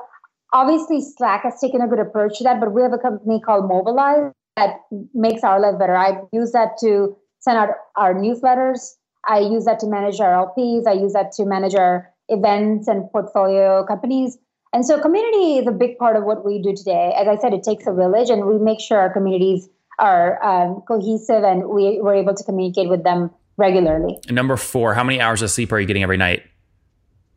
obviously 0.53 1.01
Slack 1.01 1.43
has 1.43 1.61
taken 1.61 1.81
a 1.81 1.89
good 1.89 1.99
approach 1.99 2.39
to 2.39 2.45
that. 2.45 2.61
But 2.61 2.73
we 2.73 2.83
have 2.83 2.93
a 2.93 2.99
company 2.99 3.41
called 3.41 3.69
Mobilize 3.69 4.33
that 4.57 4.81
makes 5.15 5.43
our 5.43 5.61
life 5.61 5.79
better. 5.79 5.97
I 5.97 6.21
use 6.33 6.53
that 6.53 6.79
to 6.81 7.17
send 7.41 7.59
out 7.59 7.71
our 7.97 8.15
newsletters. 8.15 8.95
I 9.27 9.39
use 9.39 9.65
that 9.65 9.79
to 9.81 9.87
manage 9.87 10.21
our 10.21 10.47
LPs. 10.47 10.87
I 10.87 10.93
use 10.93 11.13
that 11.13 11.33
to 11.33 11.45
manage 11.45 11.75
our 11.75 12.11
events 12.29 12.89
and 12.89 13.11
portfolio 13.11 13.85
companies. 13.87 14.39
And 14.73 14.87
so 14.87 14.99
community 15.01 15.59
is 15.59 15.67
a 15.67 15.73
big 15.73 15.99
part 15.99 16.17
of 16.17 16.25
what 16.25 16.45
we 16.45 16.61
do 16.61 16.75
today. 16.75 17.13
As 17.17 17.29
I 17.29 17.37
said, 17.37 17.53
it 17.53 17.63
takes 17.63 17.87
a 17.87 17.93
village, 17.93 18.31
and 18.31 18.47
we 18.47 18.59
make 18.59 18.81
sure 18.81 18.99
our 18.99 19.13
communities 19.13 19.69
are 19.99 20.43
um, 20.45 20.83
cohesive 20.87 21.45
and 21.45 21.69
we, 21.69 22.01
we're 22.01 22.15
able 22.15 22.35
to 22.35 22.45
communicate 22.45 22.89
with 22.89 23.05
them 23.05 23.31
regularly. 23.57 24.19
And 24.27 24.35
number 24.35 24.57
four, 24.57 24.95
how 24.95 25.05
many 25.05 25.21
hours 25.21 25.43
of 25.43 25.51
sleep 25.51 25.73
are 25.73 25.81
you 25.81 25.87
getting 25.87 26.03
every 26.03 26.17
night? 26.17 26.43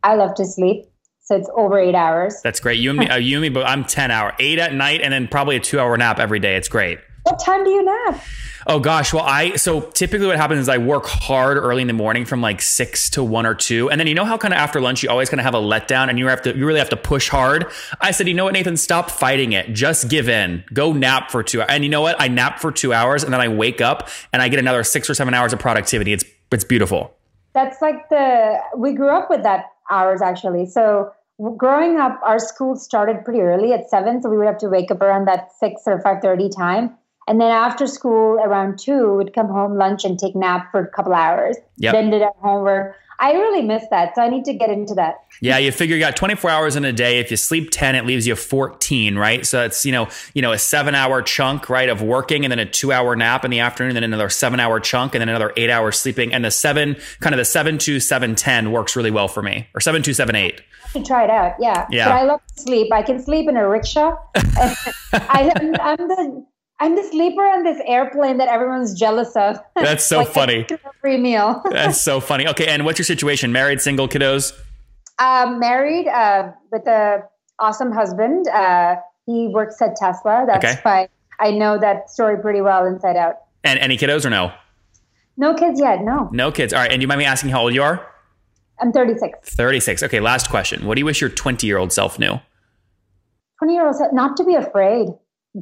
I 0.04 0.16
love 0.16 0.36
to 0.36 0.46
sleep, 0.46 0.86
so 1.22 1.36
it's 1.36 1.50
over 1.56 1.80
eight 1.80 1.96
hours. 1.96 2.40
That's 2.44 2.60
great. 2.60 2.80
You 2.80 2.92
and 2.92 3.00
me, 3.00 3.10
uh, 3.10 3.18
you 3.18 3.38
and 3.38 3.42
me, 3.42 3.50
but 3.50 3.66
I'm 3.68 3.84
10 3.84 4.12
hour, 4.12 4.34
eight 4.40 4.60
at 4.60 4.74
night, 4.74 5.02
and 5.02 5.12
then 5.12 5.28
probably 5.28 5.56
a 5.56 5.60
two 5.60 5.80
hour 5.80 5.98
nap 5.98 6.20
every 6.20 6.40
day. 6.40 6.56
It's 6.56 6.70
great. 6.70 7.00
What 7.26 7.40
time 7.40 7.64
do 7.64 7.72
you 7.72 7.84
nap? 7.84 8.24
Oh 8.68 8.80
gosh, 8.80 9.12
well 9.12 9.24
I 9.24 9.56
so 9.56 9.82
typically 9.82 10.28
what 10.28 10.38
happens 10.38 10.60
is 10.60 10.70
I 10.70 10.78
work 10.78 11.08
hard 11.08 11.58
early 11.58 11.82
in 11.82 11.88
the 11.88 11.94
morning 11.94 12.24
from 12.24 12.40
like 12.40 12.62
six 12.62 13.10
to 13.12 13.24
one 13.24 13.48
or 13.48 13.56
two, 13.56 13.90
and 13.90 14.00
then 14.00 14.06
you 14.06 14.14
know 14.14 14.26
how 14.26 14.38
kind 14.38 14.54
of 14.54 14.60
after 14.60 14.80
lunch 14.80 15.02
you 15.02 15.10
always 15.10 15.28
kind 15.28 15.40
of 15.40 15.44
have 15.46 15.56
a 15.56 15.60
letdown 15.60 16.10
and 16.10 16.20
you 16.20 16.28
have 16.28 16.44
to 16.44 16.56
you 16.56 16.68
really 16.68 16.78
have 16.78 16.90
to 16.90 16.98
push 16.98 17.28
hard. 17.30 17.66
I 18.00 18.12
said, 18.12 18.28
you 18.28 18.36
know 18.36 18.44
what, 18.44 18.54
Nathan, 18.54 18.78
stop 18.78 19.10
fighting 19.10 19.54
it, 19.54 19.74
just 19.74 20.08
give 20.08 20.30
in, 20.30 20.64
go 20.72 20.94
nap 20.94 21.32
for 21.32 21.42
two. 21.42 21.64
And 21.64 21.84
you 21.84 21.90
know 21.90 22.02
what, 22.02 22.16
I 22.20 22.28
nap 22.28 22.60
for 22.60 22.72
two 22.72 22.94
hours, 22.94 23.24
and 23.24 23.34
then 23.34 23.42
I 23.42 23.48
wake 23.48 23.82
up 23.82 24.08
and 24.32 24.44
I 24.44 24.48
get 24.48 24.60
another 24.60 24.84
six 24.84 25.10
or 25.10 25.16
seven 25.16 25.34
hours 25.34 25.52
of 25.52 25.58
productivity. 25.58 26.14
It's 26.14 26.26
it's 26.52 26.64
beautiful. 26.64 27.16
That's 27.56 27.82
like 27.82 28.08
the 28.10 28.60
we 28.78 28.94
grew 28.94 29.10
up 29.10 29.32
with 29.32 29.42
that 29.42 29.66
hours 29.90 30.22
actually. 30.22 30.68
So 30.68 31.12
growing 31.58 32.00
up, 32.00 32.20
our 32.24 32.38
school 32.38 32.76
started 32.76 33.26
pretty 33.26 33.42
early 33.42 33.74
at 33.74 33.90
seven, 33.90 34.22
so 34.22 34.30
we 34.30 34.38
would 34.38 34.46
have 34.46 34.60
to 34.60 34.70
wake 34.70 34.92
up 34.92 35.02
around 35.02 35.26
that 35.28 35.52
six 35.60 35.82
or 35.88 36.00
five 36.02 36.22
thirty 36.22 36.50
time. 36.50 36.96
And 37.28 37.42
then 37.42 37.52
after 37.52 37.88
school, 37.88 38.36
around 38.36 38.78
two, 38.78 39.16
we'd 39.16 39.34
come 39.34 39.48
home, 39.48 39.78
lunch, 39.78 40.06
and 40.06 40.18
take 40.20 40.36
nap 40.36 40.72
for 40.72 40.82
a 40.82 40.88
couple 40.88 41.14
hours. 41.14 41.58
Yep. 41.78 41.94
Then 41.94 42.10
did 42.12 42.22
our 42.22 42.34
homework. 42.40 42.96
I 43.20 43.32
really 43.32 43.62
miss 43.62 43.84
that, 43.92 44.14
so 44.16 44.22
I 44.22 44.30
need 44.30 44.44
to 44.46 44.54
get 44.54 44.70
into 44.70 44.94
that. 44.96 45.24
Yeah, 45.42 45.58
you 45.58 45.72
figure 45.72 45.96
you 45.96 46.02
got 46.02 46.18
24 46.18 46.50
hours 46.50 46.76
in 46.76 46.84
a 46.84 46.92
day. 46.92 47.20
If 47.20 47.32
you 47.32 47.38
sleep 47.38 47.72
10, 47.72 47.96
it 47.96 48.06
leaves 48.06 48.28
you 48.28 48.36
14, 48.36 49.18
right? 49.18 49.46
So 49.46 49.64
it's, 49.64 49.86
you 49.86 49.92
know, 49.92 50.10
you 50.34 50.42
know, 50.42 50.52
a 50.52 50.58
seven 50.58 50.96
hour 50.96 51.22
chunk, 51.22 51.70
right, 51.70 51.88
of 51.88 52.02
working 52.02 52.44
and 52.44 52.52
then 52.52 52.60
a 52.60 52.66
two 52.66 52.92
hour 52.92 53.16
nap 53.16 53.46
in 53.46 53.52
the 53.52 53.60
afternoon, 53.60 53.94
then 53.94 54.04
another 54.04 54.30
seven 54.30 54.60
hour 54.60 54.80
chunk 54.80 55.16
and 55.16 55.22
then 55.22 55.30
another 55.30 55.54
eight 55.56 55.70
hours 55.70 55.98
sleeping. 55.98 56.34
And 56.34 56.44
the 56.44 56.52
seven, 56.52 56.98
kind 57.22 57.34
of 57.34 57.38
the 57.38 57.46
seven 57.46 57.78
to 57.80 58.00
seven 58.00 58.36
ten 58.36 58.72
works 58.72 58.96
really 58.96 59.12
well 59.12 59.30
for 59.30 59.42
me. 59.42 59.68
Or 59.74 59.80
seven 59.80 60.04
to 60.04 60.14
seven 60.14 60.36
eight. 60.36 60.62
to 60.92 61.02
try 61.02 61.24
it 61.24 61.30
out. 61.30 61.56
Yeah. 61.60 61.88
Yeah. 61.90 62.10
But 62.10 62.16
I 62.16 62.24
love 62.24 62.42
to 62.56 62.62
sleep. 62.64 62.92
I 62.92 63.02
can 63.02 63.22
sleep 63.22 63.48
in 63.48 63.56
a 63.56 63.68
rickshaw. 63.68 64.18
I, 64.36 65.52
am 65.56 65.76
I'm 65.80 66.08
the 66.08 66.46
I'm 66.80 66.96
the 66.96 67.04
sleeper 67.04 67.42
on 67.42 67.64
this 67.64 67.82
airplane 67.86 68.38
that 68.38 68.50
everyone's 68.50 68.94
jealous 69.00 69.36
of. 69.36 69.58
That's 69.76 70.04
so 70.04 70.20
Like, 70.20 70.28
funny. 70.30 70.68
Free 71.02 71.18
meal. 71.18 71.62
That's 71.72 72.02
so 72.02 72.20
funny. 72.20 72.48
Okay, 72.50 72.68
and 72.68 72.84
what's 72.86 73.00
your 73.00 73.06
situation? 73.06 73.52
Married, 73.52 73.80
single, 73.82 74.08
kiddos? 74.08 74.52
um, 75.20 75.60
married 75.60 76.08
uh, 76.10 76.52
with 76.72 76.86
an 76.88 77.22
awesome 77.60 77.92
husband. 77.94 78.48
Uh, 78.50 78.98
he 79.26 79.48
works 79.48 79.82
at 79.82 79.96
Tesla. 79.96 80.44
That's 80.46 80.66
Okay. 80.66 80.80
why 80.84 81.08
I 81.40 81.52
know 81.52 81.80
that 81.80 82.10
story 82.10 82.38
pretty 82.42 82.60
well 82.62 82.86
inside 82.86 83.16
out. 83.16 83.36
And 83.64 83.80
any 83.80 83.98
kiddos 83.98 84.26
or 84.26 84.30
no? 84.30 84.52
No 85.38 85.54
kids 85.54 85.80
yet. 85.80 86.02
No, 86.04 86.30
No 86.34 86.52
kids. 86.52 86.74
All 86.74 86.80
right. 86.82 86.92
And 86.92 87.02
you 87.02 87.08
mind 87.08 87.20
me 87.20 87.26
asking 87.26 87.50
how 87.52 87.62
old 87.62 87.74
you 87.74 87.82
are? 87.84 88.06
I'm 88.82 88.92
36. 88.92 89.56
36. 89.56 90.04
Okay, 90.04 90.20
last 90.20 90.50
question. 90.50 90.86
What 90.86 90.96
do 90.96 91.00
you 91.00 91.06
wish 91.06 91.22
your 91.22 91.30
20 91.30 91.66
year 91.66 91.78
old 91.78 91.94
self 91.94 92.20
knew? 92.20 92.40
20 93.60 93.74
year 93.74 93.86
olds 93.88 94.02
not 94.12 94.36
to 94.38 94.44
be 94.44 94.56
afraid 94.56 95.08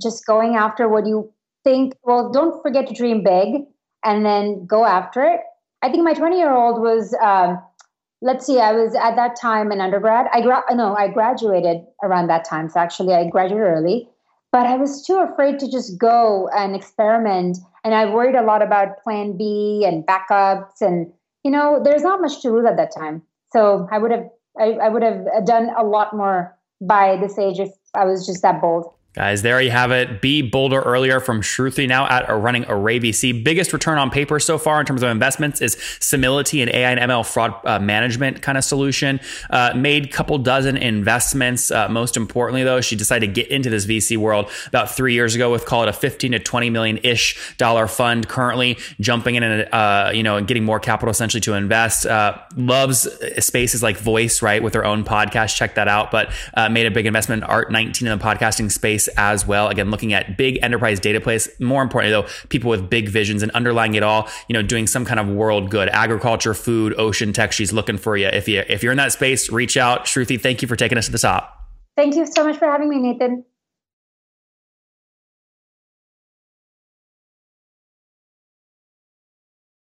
just 0.02 0.26
going 0.26 0.56
after 0.56 0.88
what 0.90 1.06
you 1.06 1.32
think 1.64 1.94
well 2.04 2.32
don't 2.32 2.62
forget 2.62 2.88
to 2.88 2.94
dream 2.94 3.24
big 3.24 3.64
and 4.04 4.26
then 4.26 4.66
go 4.66 4.86
after 4.86 5.24
it. 5.24 5.42
I 5.82 5.90
think 5.90 6.04
my 6.04 6.14
20 6.14 6.38
year 6.38 6.54
old 6.54 6.82
was, 6.82 7.16
um, 7.22 7.62
let's 8.22 8.46
see, 8.46 8.60
I 8.60 8.72
was 8.72 8.96
at 8.96 9.16
that 9.16 9.36
time 9.40 9.72
an 9.72 9.82
undergrad. 9.82 10.28
I 10.32 10.42
gra- 10.42 10.64
no, 10.72 10.96
I 10.96 11.08
graduated 11.08 11.82
around 12.04 12.28
that 12.28 12.46
time. 12.46 12.70
So 12.70 12.80
actually, 12.80 13.14
I 13.14 13.30
graduated 13.30 13.68
early, 13.68 14.10
but 14.52 14.66
I 14.66 14.78
was 14.78 15.06
too 15.06 15.18
afraid 15.18 15.60
to 15.60 15.70
just 15.70 15.98
go 15.98 16.50
and 16.56 16.76
experiment. 16.76 17.58
And 17.84 17.94
I 17.94 18.06
worried 18.06 18.36
a 18.36 18.44
lot 18.44 18.62
about 18.62 19.02
Plan 19.04 19.36
B 19.38 19.84
and 19.86 20.06
backups, 20.06 20.80
and 20.80 21.12
you 21.44 21.52
know, 21.52 21.82
there's 21.84 22.04
not 22.04 22.22
much 22.22 22.42
to 22.42 22.50
lose 22.50 22.66
at 22.66 22.78
that 22.78 22.94
time. 22.96 23.22
So 23.52 23.88
I 23.92 23.98
would 23.98 24.12
have, 24.12 24.30
I, 24.58 24.72
I 24.74 24.88
would 24.88 25.04
have 25.04 25.26
done 25.46 25.70
a 25.78 25.84
lot 25.84 26.16
more 26.16 26.58
by 26.80 27.18
this 27.18 27.38
age 27.38 27.60
if 27.60 27.70
I 27.94 28.06
was 28.06 28.26
just 28.26 28.42
that 28.42 28.62
bold. 28.62 28.86
Guys, 29.14 29.44
there 29.44 29.62
you 29.62 29.70
have 29.70 29.92
it. 29.92 30.22
B 30.22 30.42
Boulder 30.42 30.82
earlier 30.82 31.20
from 31.20 31.42
Shruti 31.42 31.88
now 31.88 32.08
at 32.08 32.28
a 32.28 32.36
running 32.36 32.66
Array 32.68 33.00
VC. 33.00 33.44
Biggest 33.44 33.72
return 33.72 34.00
on 34.00 34.10
paper 34.10 34.40
so 34.40 34.58
far 34.58 34.80
in 34.80 34.88
terms 34.88 35.04
of 35.04 35.12
investments 35.12 35.62
is 35.62 35.76
Simility, 35.76 36.64
an 36.64 36.70
AI 36.70 36.92
and 36.94 37.00
ML 37.00 37.24
fraud 37.24 37.54
uh, 37.64 37.78
management 37.78 38.42
kind 38.42 38.58
of 38.58 38.64
solution. 38.64 39.20
Uh, 39.52 39.72
made 39.76 40.12
couple 40.12 40.40
dozen 40.40 40.78
investments. 40.78 41.70
Uh, 41.70 41.88
most 41.90 42.18
importantly, 42.18 42.64
though, 42.64 42.82
she 42.82 42.96
decided 42.96 43.28
to 43.28 43.32
get 43.32 43.52
into 43.52 43.70
this 43.70 43.86
VC 43.86 44.18
world 44.18 44.50
about 44.68 44.90
three 44.90 45.14
years 45.14 45.36
ago 45.36 45.52
with 45.52 45.68
call 45.68 45.84
it 45.84 45.90
a 45.90 45.94
15 45.94 46.32
to 46.32 46.40
20 46.40 46.72
million 46.72 46.98
ish 47.04 47.56
dollar 47.58 47.86
fund. 47.86 48.28
Currently 48.28 48.80
jumping 49.00 49.36
in 49.36 49.44
and 49.44 49.72
uh, 49.72 50.10
you 50.12 50.24
know 50.24 50.38
and 50.38 50.48
getting 50.48 50.64
more 50.64 50.80
capital 50.80 51.12
essentially 51.12 51.42
to 51.42 51.54
invest. 51.54 52.08
Uh, 52.08 52.36
loves 52.56 53.08
spaces 53.38 53.84
like 53.84 53.98
Voice, 53.98 54.42
right, 54.42 54.64
with 54.64 54.74
her 54.74 54.84
own 54.84 55.04
podcast. 55.04 55.56
Check 55.56 55.76
that 55.76 55.88
out. 55.88 56.10
But 56.10 56.34
uh, 56.56 56.70
made 56.70 56.88
a 56.88 56.92
big 56.92 57.06
investment 57.06 57.44
in 57.44 57.50
Art 57.50 57.72
19 57.72 58.08
in 58.08 58.18
the 58.18 58.24
podcasting 58.24 58.72
space 59.04 59.16
as 59.18 59.48
well. 59.48 59.68
Again, 59.68 59.92
looking 59.92 60.14
at 60.14 60.38
big 60.38 60.60
enterprise 60.62 61.00
data 61.00 61.20
plays. 61.20 61.50
More 61.60 61.82
importantly, 61.84 62.12
though, 62.12 62.28
people 62.50 62.70
with 62.70 62.90
big 62.90 63.10
visions 63.10 63.44
and 63.44 63.52
underlying 63.52 63.96
it 63.96 64.04
all, 64.04 64.30
you 64.48 64.54
know, 64.54 64.62
doing 64.62 64.88
some 64.88 65.06
kind 65.06 65.20
of 65.20 65.28
world 65.28 65.70
good, 65.70 65.90
agriculture, 65.90 66.54
food, 66.54 66.94
ocean 66.98 67.34
tech. 67.34 67.52
She's 67.52 67.74
looking 67.74 67.98
for 67.98 68.18
you. 68.18 68.28
If 68.28 68.48
you 68.48 68.64
if 68.68 68.84
you're 68.84 68.92
in 68.92 68.98
that 68.98 69.12
space, 69.12 69.50
reach 69.50 69.78
out. 69.78 70.06
Shruti, 70.06 70.40
thank 70.40 70.62
you 70.62 70.68
for 70.68 70.76
taking 70.76 70.98
us 70.98 71.06
to 71.06 71.12
the 71.12 71.18
top. 71.18 71.60
Thank 71.96 72.16
you 72.16 72.26
so 72.26 72.44
much 72.44 72.58
for 72.58 72.66
having 72.66 72.90
me, 72.90 73.00
Nathan. 73.00 73.46